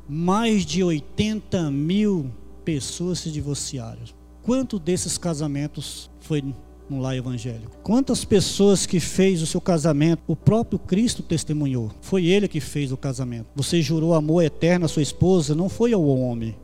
Mais 0.08 0.64
de 0.64 0.84
80 0.84 1.72
mil 1.72 2.32
pessoas 2.64 3.20
se 3.20 3.32
divorciaram. 3.32 4.04
Quanto 4.44 4.78
desses 4.78 5.18
casamentos 5.18 6.10
foi 6.20 6.44
no 6.90 7.00
lar 7.00 7.16
evangélico? 7.16 7.78
Quantas 7.84 8.26
pessoas 8.26 8.86
que 8.86 9.00
fez 9.00 9.42
o 9.42 9.48
seu 9.48 9.62
casamento, 9.62 10.24
o 10.28 10.36
próprio 10.36 10.80
Cristo 10.80 11.22
testemunhou? 11.22 11.92
Foi 12.02 12.26
ele 12.26 12.48
que 12.48 12.60
fez 12.60 12.92
o 12.92 12.98
casamento. 12.98 13.48
Você 13.56 13.82
jurou 13.82 14.14
amor 14.14 14.44
eterno 14.44 14.86
à 14.86 14.88
sua 14.88 15.02
esposa, 15.02 15.56
não 15.56 15.70
foi 15.70 15.94
ao 15.94 16.04
homem, 16.04 16.56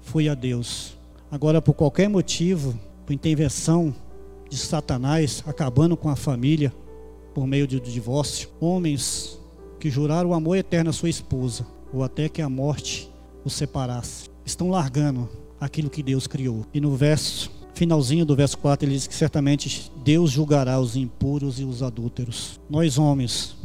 foi 0.00 0.28
a 0.28 0.34
Deus. 0.34 0.96
Agora, 1.30 1.62
por 1.62 1.74
qualquer 1.74 2.08
motivo, 2.08 2.78
por 3.06 3.12
intervenção 3.12 3.94
de 4.48 4.56
Satanás, 4.56 5.42
acabando 5.46 5.96
com 5.96 6.08
a 6.08 6.16
família 6.16 6.72
por 7.34 7.46
meio 7.46 7.66
do 7.66 7.80
divórcio, 7.80 8.50
homens 8.60 9.40
que 9.80 9.90
juraram 9.90 10.30
o 10.30 10.34
amor 10.34 10.56
eterno 10.56 10.90
à 10.90 10.92
sua 10.92 11.08
esposa, 11.08 11.66
ou 11.92 12.04
até 12.04 12.28
que 12.28 12.42
a 12.42 12.48
morte 12.48 13.10
os 13.44 13.54
separasse, 13.54 14.28
estão 14.44 14.70
largando 14.70 15.28
aquilo 15.58 15.90
que 15.90 16.02
Deus 16.02 16.26
criou. 16.26 16.66
E 16.72 16.80
no 16.80 16.94
verso 16.94 17.50
finalzinho 17.82 18.24
do 18.24 18.36
verso 18.36 18.56
4 18.58 18.86
ele 18.86 18.94
diz 18.94 19.08
que 19.08 19.14
certamente 19.14 19.90
Deus 20.04 20.30
julgará 20.30 20.78
os 20.78 20.94
impuros 20.94 21.58
e 21.58 21.64
os 21.64 21.82
adúlteros. 21.82 22.60
Nós 22.70 22.96
homens, 22.96 23.56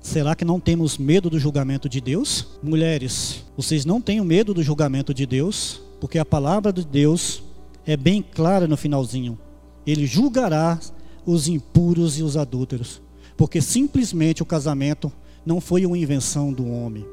será 0.00 0.34
que 0.34 0.42
não 0.42 0.58
temos 0.58 0.96
medo 0.96 1.28
do 1.28 1.38
julgamento 1.38 1.86
de 1.86 2.00
Deus? 2.00 2.46
Mulheres, 2.62 3.44
vocês 3.54 3.84
não 3.84 4.00
tenham 4.00 4.24
medo 4.24 4.54
do 4.54 4.62
julgamento 4.62 5.12
de 5.12 5.26
Deus, 5.26 5.82
porque 6.00 6.18
a 6.18 6.24
palavra 6.24 6.72
de 6.72 6.82
Deus 6.82 7.42
é 7.84 7.94
bem 7.94 8.22
clara 8.22 8.66
no 8.66 8.74
finalzinho. 8.74 9.38
Ele 9.86 10.06
julgará 10.06 10.80
os 11.26 11.46
impuros 11.46 12.18
e 12.18 12.22
os 12.22 12.38
adúlteros, 12.38 13.02
porque 13.36 13.60
simplesmente 13.60 14.42
o 14.42 14.46
casamento 14.46 15.12
não 15.44 15.60
foi 15.60 15.84
uma 15.84 15.98
invenção 15.98 16.54
do 16.54 16.66
homem. 16.66 17.04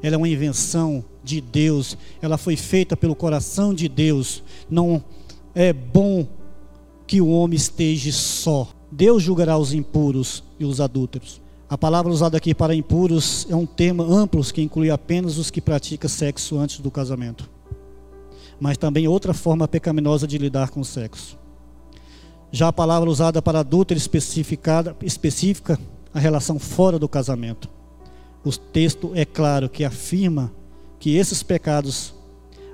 Ela 0.00 0.14
é 0.14 0.18
uma 0.18 0.28
invenção 0.28 1.04
de 1.24 1.40
Deus. 1.40 1.96
Ela 2.20 2.36
foi 2.38 2.56
feita 2.56 2.96
pelo 2.96 3.14
coração 3.14 3.72
de 3.74 3.88
Deus. 3.88 4.42
Não 4.68 5.02
é 5.54 5.72
bom 5.72 6.26
que 7.06 7.20
o 7.20 7.28
homem 7.28 7.56
esteja 7.56 8.12
só. 8.12 8.68
Deus 8.90 9.22
julgará 9.22 9.56
os 9.56 9.72
impuros 9.72 10.42
e 10.58 10.64
os 10.64 10.80
adúlteros. 10.80 11.40
A 11.68 11.78
palavra 11.78 12.12
usada 12.12 12.36
aqui 12.36 12.54
para 12.54 12.74
impuros 12.74 13.46
é 13.48 13.56
um 13.56 13.64
termo 13.64 14.02
amplo 14.02 14.44
que 14.44 14.60
inclui 14.60 14.90
apenas 14.90 15.38
os 15.38 15.50
que 15.50 15.60
praticam 15.60 16.08
sexo 16.08 16.58
antes 16.58 16.80
do 16.80 16.90
casamento. 16.90 17.48
Mas 18.60 18.76
também 18.76 19.08
outra 19.08 19.32
forma 19.32 19.66
pecaminosa 19.66 20.26
de 20.26 20.38
lidar 20.38 20.70
com 20.70 20.80
o 20.80 20.84
sexo. 20.84 21.38
Já 22.50 22.68
a 22.68 22.72
palavra 22.72 23.08
usada 23.08 23.40
para 23.40 23.60
adúltero 23.60 23.98
especificada, 23.98 24.94
específica 25.02 25.78
a 26.12 26.20
relação 26.20 26.58
fora 26.58 26.98
do 26.98 27.08
casamento 27.08 27.68
o 28.44 28.50
texto 28.50 29.12
é 29.14 29.24
claro 29.24 29.68
que 29.68 29.84
afirma 29.84 30.52
que 30.98 31.16
esses 31.16 31.42
pecados, 31.42 32.14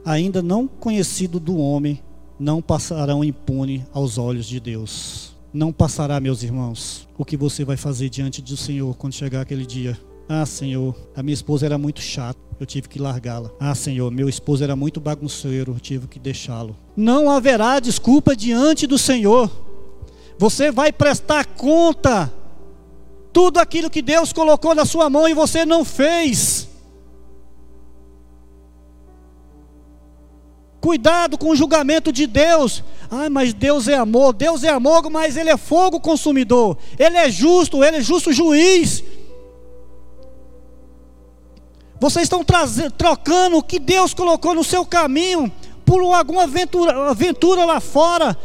ainda 0.04 0.42
não 0.42 0.66
conhecidos 0.66 1.40
do 1.40 1.58
homem, 1.58 2.02
não 2.38 2.62
passarão 2.62 3.24
impune 3.24 3.84
aos 3.92 4.18
olhos 4.18 4.46
de 4.46 4.60
Deus. 4.60 5.32
Não 5.52 5.72
passará, 5.72 6.20
meus 6.20 6.42
irmãos. 6.42 7.08
O 7.16 7.24
que 7.24 7.36
você 7.36 7.64
vai 7.64 7.76
fazer 7.76 8.08
diante 8.08 8.40
do 8.40 8.56
Senhor 8.56 8.94
quando 8.96 9.14
chegar 9.14 9.40
aquele 9.40 9.66
dia? 9.66 9.98
Ah, 10.28 10.44
Senhor, 10.44 10.94
a 11.16 11.22
minha 11.22 11.32
esposa 11.32 11.64
era 11.64 11.78
muito 11.78 12.02
chata, 12.02 12.38
eu 12.60 12.66
tive 12.66 12.86
que 12.86 12.98
largá-la. 12.98 13.50
Ah, 13.58 13.74
Senhor, 13.74 14.10
meu 14.10 14.28
esposo 14.28 14.62
era 14.62 14.76
muito 14.76 15.00
bagunceiro, 15.00 15.72
eu 15.72 15.80
tive 15.80 16.06
que 16.06 16.18
deixá-lo. 16.18 16.76
Não 16.94 17.30
haverá 17.30 17.80
desculpa 17.80 18.36
diante 18.36 18.86
do 18.86 18.98
Senhor. 18.98 19.50
Você 20.38 20.70
vai 20.70 20.92
prestar 20.92 21.46
conta 21.46 22.32
tudo 23.32 23.58
aquilo 23.58 23.88
que 23.88 24.02
Deus 24.02 24.32
colocou 24.32 24.74
na 24.74 24.84
sua 24.84 25.08
mão 25.08 25.26
e 25.26 25.34
você 25.34 25.64
não 25.64 25.84
fez. 25.84 26.67
Cuidado 30.80 31.36
com 31.36 31.50
o 31.50 31.56
julgamento 31.56 32.12
de 32.12 32.26
Deus. 32.26 32.84
Ah, 33.10 33.28
mas 33.28 33.52
Deus 33.52 33.88
é 33.88 33.94
amor. 33.94 34.32
Deus 34.32 34.62
é 34.62 34.68
amor, 34.68 35.08
mas 35.10 35.36
Ele 35.36 35.50
é 35.50 35.56
fogo 35.56 36.00
consumidor. 36.00 36.76
Ele 36.98 37.16
é 37.16 37.30
justo, 37.30 37.82
Ele 37.82 37.98
é 37.98 38.00
justo 38.00 38.32
juiz. 38.32 39.02
Vocês 42.00 42.24
estão 42.24 42.44
trocando 42.96 43.56
o 43.56 43.62
que 43.62 43.78
Deus 43.78 44.14
colocou 44.14 44.54
no 44.54 44.62
seu 44.62 44.86
caminho 44.86 45.50
por 45.84 46.00
alguma 46.14 46.44
aventura, 46.44 47.10
aventura 47.10 47.64
lá 47.64 47.80
fora 47.80 48.36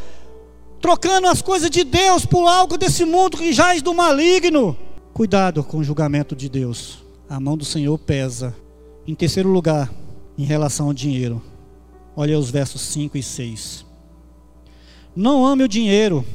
trocando 0.84 1.30
as 1.30 1.42
coisas 1.42 1.70
de 1.70 1.86
Deus 1.86 2.26
por 2.26 2.46
algo 2.46 2.78
desse 2.78 3.06
mundo 3.06 3.38
que 3.38 3.54
jaz 3.54 3.82
do 3.82 3.94
maligno. 3.94 4.76
Cuidado 5.14 5.64
com 5.64 5.78
o 5.78 5.84
julgamento 5.84 6.36
de 6.36 6.50
Deus. 6.50 7.02
A 7.30 7.40
mão 7.40 7.56
do 7.56 7.64
Senhor 7.64 7.98
pesa. 7.98 8.54
Em 9.08 9.16
terceiro 9.16 9.48
lugar, 9.48 9.90
em 10.38 10.44
relação 10.44 10.88
ao 10.88 10.94
dinheiro. 10.94 11.42
Olha 12.16 12.38
os 12.38 12.50
versos 12.50 12.82
5 12.82 13.18
e 13.18 13.24
6. 13.24 13.86
Não 15.16 15.46
ame 15.46 15.64
o 15.64 15.68
dinheiro, 15.68 16.26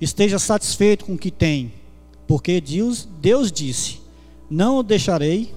esteja 0.00 0.38
satisfeito 0.38 1.04
com 1.04 1.14
o 1.14 1.18
que 1.18 1.30
tem, 1.30 1.72
porque 2.26 2.60
Deus, 2.60 3.08
Deus 3.20 3.50
disse: 3.50 4.00
Não 4.48 4.78
o 4.78 4.82
deixarei, 4.82 5.54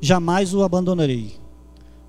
jamais 0.00 0.54
o 0.54 0.62
abandonarei. 0.62 1.34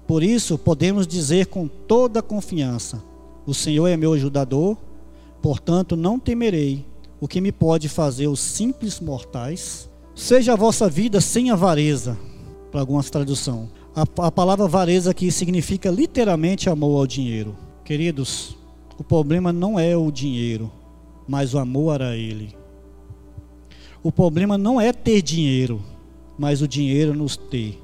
Por 0.06 0.24
isso, 0.24 0.58
podemos 0.58 1.08
dizer 1.08 1.48
com 1.48 1.68
toda 1.68 2.22
confiança: 2.22 3.04
O 3.46 3.54
Senhor 3.54 3.88
é 3.88 3.98
meu 3.98 4.14
ajudador, 4.14 4.78
Portanto, 5.42 5.96
não 5.96 6.20
temerei 6.20 6.86
o 7.20 7.28
que 7.28 7.42
me 7.42 7.52
pode 7.52 7.88
fazer 7.88 8.28
os 8.28 8.40
simples 8.40 9.00
mortais. 9.00 9.90
Seja 10.16 10.54
a 10.54 10.56
vossa 10.56 10.90
vida 10.90 11.22
sem 11.22 11.52
avareza, 11.52 12.18
para 12.72 12.80
algumas 12.80 13.10
traduções. 13.10 13.70
A, 13.98 14.28
a 14.28 14.32
palavra 14.32 14.66
avareza 14.66 15.10
aqui 15.10 15.32
significa 15.32 15.90
literalmente 15.90 16.70
amor 16.70 17.00
ao 17.00 17.08
dinheiro. 17.08 17.58
Queridos, 17.84 18.56
o 18.96 19.04
problema 19.04 19.52
não 19.52 19.80
é 19.80 19.98
o 19.98 20.12
dinheiro, 20.12 20.72
mas 21.28 21.56
o 21.56 21.58
amor 21.58 22.04
a 22.04 22.16
ele. 22.16 22.56
O 24.04 24.12
problema 24.12 24.56
não 24.56 24.80
é 24.80 24.94
ter 24.94 25.24
dinheiro, 25.24 25.82
mas 26.38 26.62
o 26.62 26.68
dinheiro 26.68 27.16
nos 27.16 27.36
ter. 27.36 27.82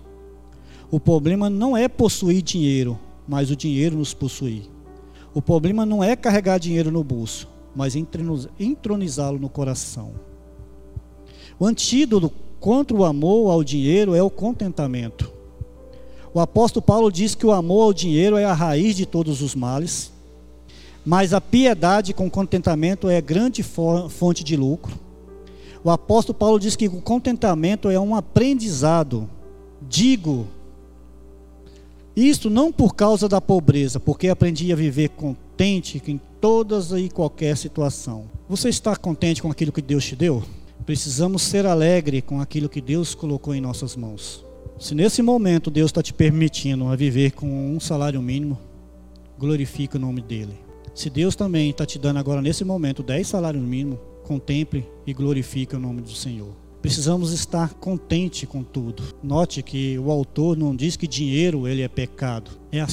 O 0.92 1.00
problema 1.00 1.50
não 1.50 1.76
é 1.76 1.88
possuir 1.88 2.44
dinheiro, 2.44 2.96
mas 3.28 3.50
o 3.50 3.56
dinheiro 3.56 3.98
nos 3.98 4.14
possuir. 4.14 4.70
O 5.34 5.42
problema 5.42 5.84
não 5.84 6.04
é 6.04 6.16
carregar 6.16 6.60
dinheiro 6.60 6.92
no 6.92 7.04
bolso, 7.04 7.50
mas 7.76 7.96
entronizá-lo 8.60 9.40
no 9.40 9.50
coração. 9.50 10.14
O 11.60 11.66
antídoto 11.66 12.32
contra 12.60 12.96
o 12.96 13.04
amor 13.04 13.50
ao 13.50 13.64
dinheiro 13.64 14.14
é 14.14 14.22
o 14.22 14.30
contentamento. 14.30 15.34
O 16.34 16.40
apóstolo 16.40 16.82
Paulo 16.82 17.12
diz 17.12 17.36
que 17.36 17.46
o 17.46 17.52
amor 17.52 17.84
ao 17.84 17.94
dinheiro 17.94 18.38
é 18.38 18.46
a 18.46 18.54
raiz 18.54 18.96
de 18.96 19.06
todos 19.06 19.42
os 19.42 19.54
males, 19.54 20.12
mas 21.06 21.34
a 21.34 21.40
piedade 21.40 22.14
com 22.14 22.30
contentamento 22.30 23.10
é 23.10 23.22
grande 23.22 23.62
fonte 23.64 24.44
de 24.44 24.56
lucro. 24.58 24.98
O 25.84 25.92
apóstolo 25.92 26.38
Paulo 26.38 26.60
diz 26.60 26.76
que 26.76 26.88
o 26.88 27.02
contentamento 27.02 27.90
é 27.90 28.00
um 28.00 28.16
aprendizado. 28.16 29.30
Digo 29.82 30.48
isto 32.16 32.48
não 32.48 32.72
por 32.72 32.94
causa 32.94 33.28
da 33.28 33.42
pobreza, 33.42 34.00
porque 34.00 34.30
aprendi 34.30 34.72
a 34.72 34.76
viver 34.76 35.10
contente 35.10 36.02
em 36.06 36.22
todas 36.40 36.92
e 36.92 37.10
qualquer 37.10 37.58
situação. 37.58 38.26
Você 38.48 38.70
está 38.70 38.96
contente 38.96 39.42
com 39.42 39.50
aquilo 39.50 39.72
que 39.72 39.82
Deus 39.82 40.06
te 40.06 40.16
deu? 40.16 40.44
Precisamos 40.86 41.42
ser 41.42 41.66
alegre 41.66 42.22
com 42.22 42.40
aquilo 42.40 42.70
que 42.70 42.82
Deus 42.82 43.16
colocou 43.16 43.56
em 43.56 43.62
nossas 43.62 43.96
mãos. 43.96 44.46
Se 44.84 44.94
nesse 44.94 45.22
momento 45.22 45.72
Deus 45.72 45.92
está 45.92 46.04
te 46.04 46.14
permitindo 46.14 46.90
a 46.90 46.96
viver 46.98 47.32
com 47.32 47.74
um 47.74 47.80
salário 47.80 48.22
mínimo, 48.22 48.60
glorifique 49.40 49.96
o 49.96 50.00
nome 50.00 50.22
dele. 50.22 50.60
Se 50.94 51.10
Deus 51.10 51.38
também 51.38 51.70
está 51.70 51.86
te 51.86 51.98
dando 51.98 52.20
agora 52.20 52.42
nesse 52.42 52.66
momento 52.66 53.02
10 53.02 53.26
salários 53.26 53.64
mínimos, 53.64 53.98
contemple 54.26 54.86
e 55.08 55.14
glorifique 55.14 55.74
o 55.74 55.80
nome 55.80 56.02
do 56.02 56.14
Senhor. 56.14 56.54
Precisamos 56.82 57.32
estar 57.32 57.76
contente 57.76 58.46
com 58.46 58.62
tudo. 58.62 59.04
Note 59.24 59.64
que 59.64 59.98
o 59.98 60.12
autor 60.12 60.58
não 60.58 60.76
diz 60.76 60.98
que 60.98 61.08
dinheiro 61.08 61.66
ele 61.66 61.82
é 61.82 61.88
pecado. 61.88 62.52
É 62.70 62.86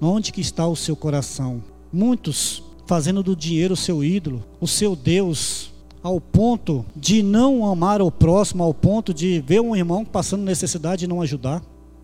onde 0.00 0.32
que 0.32 0.40
está 0.40 0.66
o 0.66 0.74
seu 0.74 0.96
coração. 0.96 1.62
Muitos 1.92 2.62
fazendo 2.86 3.22
do 3.22 3.36
dinheiro 3.36 3.74
o 3.74 3.76
seu 3.76 4.02
ídolo, 4.02 4.42
o 4.58 4.66
seu 4.66 4.96
Deus, 4.96 5.70
ao 6.06 6.20
ponto 6.20 6.86
de 6.94 7.20
não 7.20 7.66
amar 7.66 8.00
o 8.00 8.12
próximo, 8.12 8.62
ao 8.62 8.72
ponto 8.72 9.12
de 9.12 9.42
ver 9.44 9.60
um 9.60 9.74
irmão 9.74 10.04
passando 10.04 10.44
necessidade 10.44 11.04
e 11.04 11.08
não 11.08 11.20
ajudar. 11.20 11.60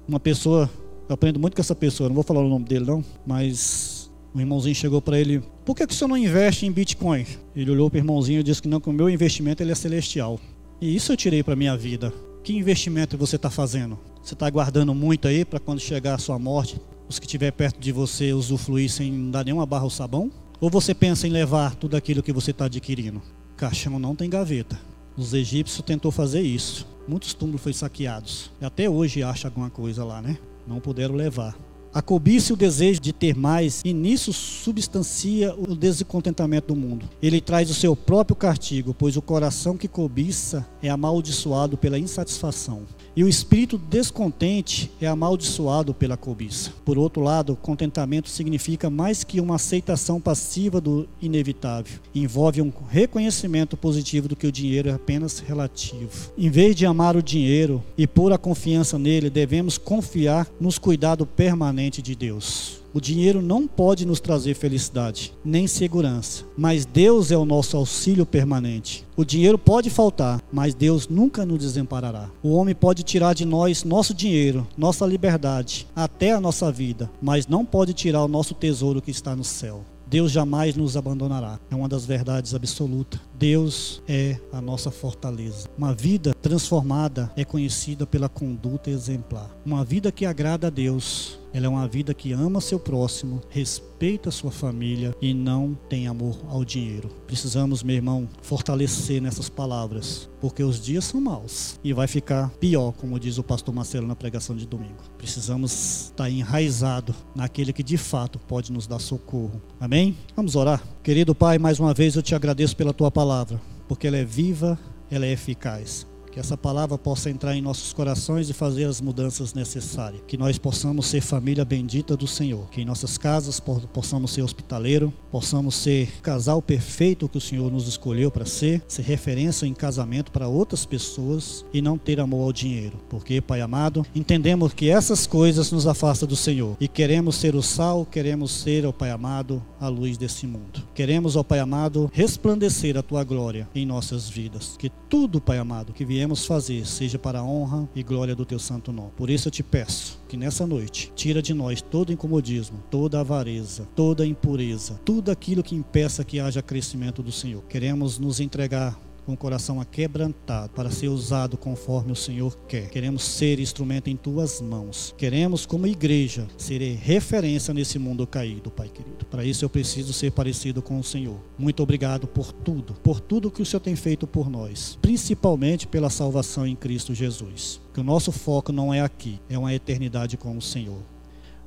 Uma 0.09 0.19
pessoa, 0.19 0.69
eu 1.09 1.15
aprendo 1.15 1.39
muito 1.39 1.55
com 1.55 1.61
essa 1.61 1.73
pessoa, 1.73 2.09
não 2.09 2.15
vou 2.17 2.25
falar 2.25 2.41
o 2.41 2.49
nome 2.49 2.65
dele 2.65 2.85
não, 2.85 3.05
mas 3.25 4.11
o 4.35 4.41
irmãozinho 4.41 4.75
chegou 4.75 5.01
para 5.01 5.21
ele, 5.21 5.41
por 5.65 5.77
que, 5.77 5.87
que 5.87 5.95
o 5.95 5.97
senhor 5.97 6.09
não 6.09 6.17
investe 6.17 6.67
em 6.67 6.73
Bitcoin? 6.73 7.25
Ele 7.55 7.71
olhou 7.71 7.89
para 7.89 7.99
o 7.99 8.01
irmãozinho 8.01 8.41
e 8.41 8.43
disse 8.43 8.61
que 8.61 8.67
não, 8.67 8.81
que 8.81 8.91
o 8.91 8.93
meu 8.93 9.09
investimento 9.09 9.63
ele 9.63 9.71
é 9.71 9.75
celestial. 9.77 10.37
E 10.81 10.97
isso 10.97 11.13
eu 11.13 11.17
tirei 11.17 11.45
para 11.45 11.55
minha 11.55 11.77
vida. 11.77 12.13
Que 12.43 12.57
investimento 12.57 13.17
você 13.17 13.37
está 13.37 13.51
fazendo? 13.51 13.97
Você 14.21 14.35
está 14.35 14.51
guardando 14.51 14.93
muito 14.93 15.29
aí 15.29 15.45
para 15.45 15.61
quando 15.61 15.79
chegar 15.79 16.17
a 16.17 16.19
sua 16.19 16.41
morte, 16.41 16.77
os 17.09 17.21
que 17.21 17.27
estiver 17.27 17.53
perto 17.53 17.79
de 17.79 17.93
você 17.93 18.33
usufruir 18.33 18.91
sem 18.91 19.31
dar 19.31 19.45
nenhuma 19.45 19.65
barra 19.65 19.85
ao 19.85 19.91
sabão? 19.91 20.29
Ou 20.61 20.69
você 20.69 20.93
pensa 20.93 21.29
em 21.29 21.31
levar 21.31 21.77
tudo 21.77 21.97
aquilo 21.97 22.21
que 22.21 22.33
você 22.33 22.51
está 22.51 22.65
adquirindo? 22.65 23.23
Caixão 23.63 23.97
não 23.97 24.17
tem 24.17 24.29
gaveta. 24.29 24.77
Os 25.17 25.33
egípcios 25.33 25.87
tentou 25.87 26.11
fazer 26.11 26.41
isso. 26.41 26.85
Muitos 27.07 27.33
túmulos 27.33 27.63
foram 27.63 27.75
saqueados. 27.75 28.51
E 28.61 28.65
até 28.65 28.91
hoje 28.91 29.23
acha 29.23 29.47
alguma 29.47 29.71
coisa 29.71 30.05
lá, 30.05 30.21
né? 30.21 30.37
Não 30.67 30.81
puderam 30.81 31.15
levar. 31.15 31.57
A 31.95 32.03
cobiça 32.03 32.51
e 32.51 32.55
o 32.55 32.57
desejo 32.57 32.99
de 32.99 33.13
ter 33.13 33.37
mais, 33.37 33.81
e 33.85 33.93
nisso 33.93 34.33
substancia 34.33 35.55
o 35.55 35.77
descontentamento 35.77 36.75
do 36.75 36.77
mundo. 36.77 37.09
Ele 37.23 37.41
traz 37.41 37.71
o 37.71 37.75
seu 37.75 37.95
próprio 37.95 38.35
castigo, 38.35 38.93
pois 38.93 39.17
o 39.17 39.23
coração 39.23 39.77
que 39.77 39.87
cobiça 39.87 40.67
é 40.83 40.89
amaldiçoado 40.89 41.79
pela 41.79 42.01
insatisfação. 42.01 42.83
E 43.15 43.23
o 43.23 43.29
espírito 43.29 43.77
descontente 43.77 44.91
é 45.01 45.07
amaldiçoado 45.07 45.93
pela 45.93 46.17
cobiça. 46.17 46.73
Por 46.83 46.97
outro 46.97 47.23
lado, 47.23 47.55
contentamento 47.55 48.31
significa 48.31 48.89
mais 48.89 49.23
que 49.23 49.39
uma 49.41 49.57
aceitação 49.57 50.19
passiva 50.19 50.81
do 50.81 51.07
inevitável. 51.21 51.99
Envolve 52.15 52.63
um 52.63 52.73
reconhecimento 52.89 53.77
positivo 53.77 54.29
do 54.29 54.37
que 54.37 54.47
o 54.47 54.53
dinheiro 54.53 54.89
é 54.89 54.93
apenas 54.93 55.41
relativo. 55.41 56.33
Em 56.39 56.49
vez 56.49 56.75
de 56.75 56.87
amar 56.87 57.15
o 57.15 57.23
dinheiro 57.23 57.83
e 57.99 58.07
pôr 58.07 58.33
a 58.33 58.39
confiança 58.39 58.99
nele, 58.99 59.29
devemos 59.29 59.77
confiar 59.77 60.49
nos 60.59 60.79
cuidados 60.79 61.29
permanentes 61.37 62.03
de 62.03 62.15
Deus. 62.15 62.82
O 62.95 63.01
dinheiro 63.01 63.41
não 63.41 63.67
pode 63.67 64.05
nos 64.05 64.21
trazer 64.21 64.55
felicidade, 64.55 65.33
nem 65.43 65.67
segurança, 65.67 66.45
mas 66.57 66.85
Deus 66.85 67.31
é 67.31 67.37
o 67.37 67.45
nosso 67.45 67.77
auxílio 67.77 68.27
permanente. 68.27 69.07
O 69.17 69.25
dinheiro 69.25 69.57
pode 69.57 69.89
faltar, 69.89 70.43
mas 70.53 70.75
Deus 70.75 71.09
nunca 71.09 71.47
nos 71.47 71.59
desamparará. 71.59 72.29
O 72.43 72.51
homem 72.51 72.75
pode 72.75 73.03
tirar 73.03 73.35
de 73.35 73.47
nós 73.47 73.83
nosso 73.83 74.13
dinheiro, 74.13 74.67
nossa 74.77 75.07
liberdade, 75.07 75.87
até 75.97 76.33
a 76.33 76.41
nossa 76.41 76.71
vida, 76.71 77.11
mas 77.21 77.47
não 77.47 77.65
pode 77.65 77.95
tirar 77.95 78.25
o 78.25 78.29
nosso 78.29 78.55
tesouro 78.55 79.01
que 79.01 79.11
está 79.11 79.35
no 79.35 79.45
céu. 79.45 79.85
Deus 80.13 80.31
jamais 80.31 80.77
nos 80.77 80.95
abandonará. 80.95 81.59
É 81.71 81.75
uma 81.75 81.89
das 81.89 82.05
verdades 82.05 82.55
absolutas. 82.55 83.19
Deus 83.39 84.03
é 84.07 84.37
a 84.53 84.61
nossa 84.61 84.91
fortaleza. 84.91 85.67
Uma 85.79 85.95
vida 85.95 86.35
transformada 86.35 87.33
é 87.35 87.47
conhecida 87.47 88.07
pela 88.07 88.29
conduta 88.29 88.91
exemplar. 88.91 89.51
Uma 89.65 89.83
vida 89.83 90.13
que 90.13 90.27
agrada 90.27 90.67
a 90.67 90.71
Deus 90.71 91.39
ela 91.53 91.67
é 91.67 91.69
uma 91.69 91.87
vida 91.87 92.15
que 92.15 92.33
ama 92.33 92.61
seu 92.61 92.79
próximo, 92.79 93.41
respeita 93.49 94.31
sua 94.31 94.51
família 94.51 95.15
e 95.21 95.35
não 95.35 95.77
tem 95.89 96.07
amor 96.07 96.39
ao 96.49 96.65
dinheiro. 96.65 97.09
Precisamos, 97.27 97.83
meu 97.83 97.97
irmão, 97.97 98.29
fortalecer 98.41 99.21
nessas 99.21 99.49
palavras, 99.49 100.29
porque 100.41 100.63
os 100.63 100.81
dias 100.81 101.05
são 101.05 101.21
maus 101.21 101.79
e 101.85 101.93
vai 101.93 102.07
ficar 102.07 102.51
pior, 102.61 102.93
como 102.93 103.21
diz 103.21 103.39
o 103.39 103.43
pastor 103.43 103.75
Marcelo 103.75 104.07
na 104.07 104.17
pregação 104.17 104.57
de 104.57 104.67
domingo. 104.67 105.03
Precisamos 105.19 106.07
estar 106.07 106.31
enraizado 106.31 107.15
naquele 107.35 107.73
que 107.73 107.83
de 107.83 107.97
fato 107.97 108.39
pode 108.39 108.73
nos 108.73 108.87
dar 108.87 108.99
socorro. 108.99 109.61
Amém? 109.79 110.17
Vamos 110.35 110.57
orar. 110.57 110.83
Querido 111.03 111.35
Pai, 111.35 111.59
mais 111.59 111.79
uma 111.79 111.93
vez 111.93 112.17
eu 112.17 112.23
te 112.23 112.35
agradeço 112.35 112.77
pela 112.77 112.95
tua 112.95 113.11
palavra, 113.11 113.61
porque 113.87 114.07
ela 114.07 114.17
é 114.17 114.25
viva, 114.25 114.79
ela 115.11 115.27
é 115.27 115.33
eficaz 115.33 116.07
que 116.33 116.41
essa 116.41 116.57
palavra 116.57 116.97
possa 116.97 117.29
entrar 117.29 117.55
em 117.55 117.61
nossos 117.61 117.93
corações 117.93 118.49
e 118.49 118.55
fazer 118.55 118.85
as 118.85 119.03
mudanças 119.03 119.53
necessárias. 119.53 120.23
Que 120.27 120.39
nós 120.39 120.57
possamos 120.57 121.07
ser 121.07 121.21
família 121.21 121.63
bendita 121.65 122.17
do 122.17 122.27
Senhor. 122.27 122.69
Que 122.71 122.81
em 122.81 122.87
nossas 122.87 123.19
casas 123.19 123.61
possamos 123.61 124.33
ser 124.33 124.41
hospitaleiro, 124.41 125.13
possamos 125.31 125.75
ser 125.75 126.21
casal 126.23 126.63
perfeito 126.63 127.29
que 127.29 127.37
o 127.37 127.41
Senhor 127.41 127.71
nos 127.71 127.87
escolheu 127.87 128.31
para 128.31 128.47
ser, 128.47 128.83
ser 128.89 129.03
referência 129.03 129.67
em 129.67 129.75
casamento 129.75 130.33
para 130.33 130.49
outras 130.49 130.87
pessoas 130.87 131.67
e 131.73 131.83
não 131.83 131.99
ter 131.99 132.19
amor 132.19 132.45
ao 132.45 132.53
dinheiro. 132.53 132.99
Porque, 133.11 133.43
Pai 133.43 133.61
amado, 133.61 134.07
entendemos 134.15 134.73
que 134.73 134.89
essas 134.89 135.27
coisas 135.27 135.71
nos 135.71 135.87
afastam 135.87 136.27
do 136.27 136.37
Senhor 136.37 136.79
e 136.81 136.89
queremos 136.89 137.37
ser 137.37 137.55
o 137.55 137.63
sal, 137.63 138.07
queremos 138.07 138.51
ser, 138.53 138.87
ó 138.87 138.93
Pai 138.93 139.11
amado, 139.11 139.63
a 139.79 139.89
luz 139.89 140.17
desse 140.17 140.47
mundo. 140.47 140.83
Queremos, 140.95 141.37
ó 141.37 141.43
Pai 141.43 141.59
amado, 141.59 142.11
resplandecer 142.15 142.97
a 142.97 143.03
tua 143.03 143.23
glória 143.23 143.69
em 143.75 143.85
nossas 143.85 144.31
vidas. 144.31 144.77
Que 144.79 144.91
tudo, 145.11 145.39
Pai 145.39 145.59
amado, 145.59 145.93
que 145.93 146.07
vier 146.07 146.22
viemos 146.23 146.47
fazer 146.47 146.87
seja 146.87 147.19
para 147.19 147.41
a 147.41 147.45
honra 147.45 147.89
e 147.97 148.03
glória 148.05 148.33
do 148.33 148.45
teu 148.45 148.59
santo 148.61 148.93
nome. 148.93 149.11
Por 149.17 149.29
isso 149.29 149.49
eu 149.49 149.53
te 149.53 149.61
peço 149.61 150.21
que 150.29 150.37
nessa 150.37 150.65
noite 150.65 151.13
tira 151.17 151.43
de 151.43 151.53
nós 151.53 151.83
todo 151.83 152.13
incomodismo, 152.13 152.81
toda 152.89 153.19
avareza, 153.19 153.89
toda 153.97 154.25
impureza, 154.25 155.01
tudo 155.05 155.33
aquilo 155.33 155.65
que 155.65 155.75
impeça 155.75 156.23
que 156.23 156.39
haja 156.39 156.63
crescimento 156.63 157.25
do 157.25 157.33
Senhor. 157.33 157.65
Queremos 157.65 158.21
nos 158.21 158.39
entregar 158.39 158.97
com 159.25 159.33
o 159.33 159.37
coração 159.37 159.81
aquebrantado 159.81 160.71
para 160.71 160.91
ser 160.91 161.09
usado 161.09 161.57
conforme 161.57 162.13
o 162.13 162.17
Senhor 162.17 162.57
quer. 162.69 162.89
Queremos 162.89 163.23
ser 163.23 163.61
instrumento 163.61 164.09
em 164.09 164.17
tuas 164.17 164.61
mãos. 164.61 165.15
Queremos, 165.17 165.65
como 165.65 165.87
igreja, 165.87 166.47
ser 166.57 166.81
referência 166.97 167.73
nesse 167.73 167.99
mundo 167.99 168.27
caído, 168.27 168.71
Pai 168.71 168.89
querido. 168.89 169.25
Para 169.27 169.45
isso 169.45 169.65
eu 169.65 169.71
preciso 169.71 170.13
ser 170.13 170.33
parecido 170.33 170.83
com 170.83 170.99
o 170.99 171.05
Senhor. 171.05 171.39
Muito 171.59 171.83
obrigado 171.83 172.27
por 172.27 172.53
tudo, 172.53 172.95
por 172.95 173.21
tudo 173.21 173.51
que 173.51 173.63
o 173.63 173.67
Senhor 173.67 173.81
tem 173.81 173.97
feito 173.97 174.27
por 174.27 174.51
nós, 174.51 174.99
principalmente 175.01 175.87
pela 175.87 176.11
salvação 176.11 176.67
em 176.67 176.75
Cristo 176.75 177.15
Jesus. 177.15 177.81
Que 177.95 178.01
o 178.01 178.05
nosso 178.05 178.33
foco 178.33 178.73
não 178.73 178.93
é 178.93 179.01
aqui, 179.01 179.41
é 179.49 179.57
uma 179.57 179.73
eternidade 179.73 180.37
com 180.37 180.57
o 180.57 180.63
Senhor. 180.63 181.03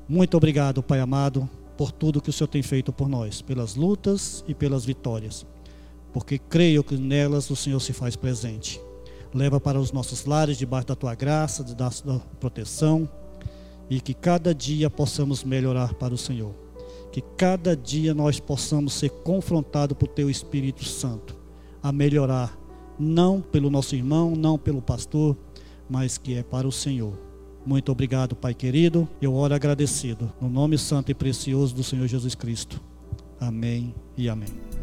Muito 0.07 0.35
obrigado, 0.37 0.83
Pai 0.83 0.99
amado, 0.99 1.49
por 1.77 1.91
tudo 1.91 2.21
que 2.21 2.29
o 2.29 2.33
Senhor 2.33 2.47
tem 2.47 2.61
feito 2.61 2.91
por 2.93 3.09
nós, 3.09 3.41
pelas 3.41 3.75
lutas 3.75 4.43
e 4.47 4.53
pelas 4.53 4.85
vitórias 4.85 5.45
porque 6.15 6.39
creio 6.39 6.81
que 6.81 6.95
nelas 6.95 7.49
o 7.49 7.57
Senhor 7.57 7.81
se 7.81 7.91
faz 7.91 8.15
presente. 8.15 8.79
Leva 9.33 9.59
para 9.59 9.77
os 9.77 9.91
nossos 9.91 10.23
lares 10.23 10.57
debaixo 10.57 10.87
da 10.87 10.95
tua 10.95 11.13
graça, 11.13 11.61
da 11.61 11.89
tua 11.89 12.21
proteção, 12.39 13.09
e 13.89 13.99
que 13.99 14.13
cada 14.13 14.55
dia 14.55 14.89
possamos 14.89 15.43
melhorar 15.43 15.93
para 15.95 16.13
o 16.13 16.17
Senhor. 16.17 16.55
Que 17.11 17.19
cada 17.35 17.75
dia 17.75 18.13
nós 18.13 18.39
possamos 18.39 18.93
ser 18.93 19.09
confrontados 19.09 19.97
por 19.97 20.07
teu 20.07 20.29
Espírito 20.29 20.85
Santo 20.85 21.35
a 21.83 21.91
melhorar, 21.91 22.57
não 22.97 23.41
pelo 23.41 23.69
nosso 23.69 23.93
irmão, 23.93 24.37
não 24.37 24.57
pelo 24.57 24.81
pastor, 24.81 25.35
mas 25.89 26.17
que 26.17 26.35
é 26.35 26.43
para 26.43 26.65
o 26.65 26.71
Senhor. 26.71 27.19
Muito 27.65 27.91
obrigado, 27.91 28.37
Pai 28.37 28.53
querido. 28.53 29.05
Eu 29.21 29.35
oro 29.35 29.53
agradecido. 29.53 30.31
No 30.39 30.49
nome 30.49 30.77
santo 30.77 31.11
e 31.11 31.13
precioso 31.13 31.75
do 31.75 31.83
Senhor 31.83 32.07
Jesus 32.07 32.35
Cristo. 32.35 32.81
Amém 33.37 33.93
e 34.15 34.29
amém. 34.29 34.74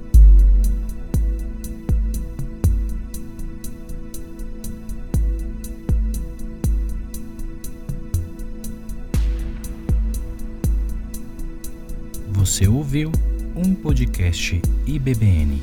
Você 12.43 12.67
ouviu 12.67 13.13
um 13.55 13.73
podcast 13.73 14.61
IBBN. 14.85 15.63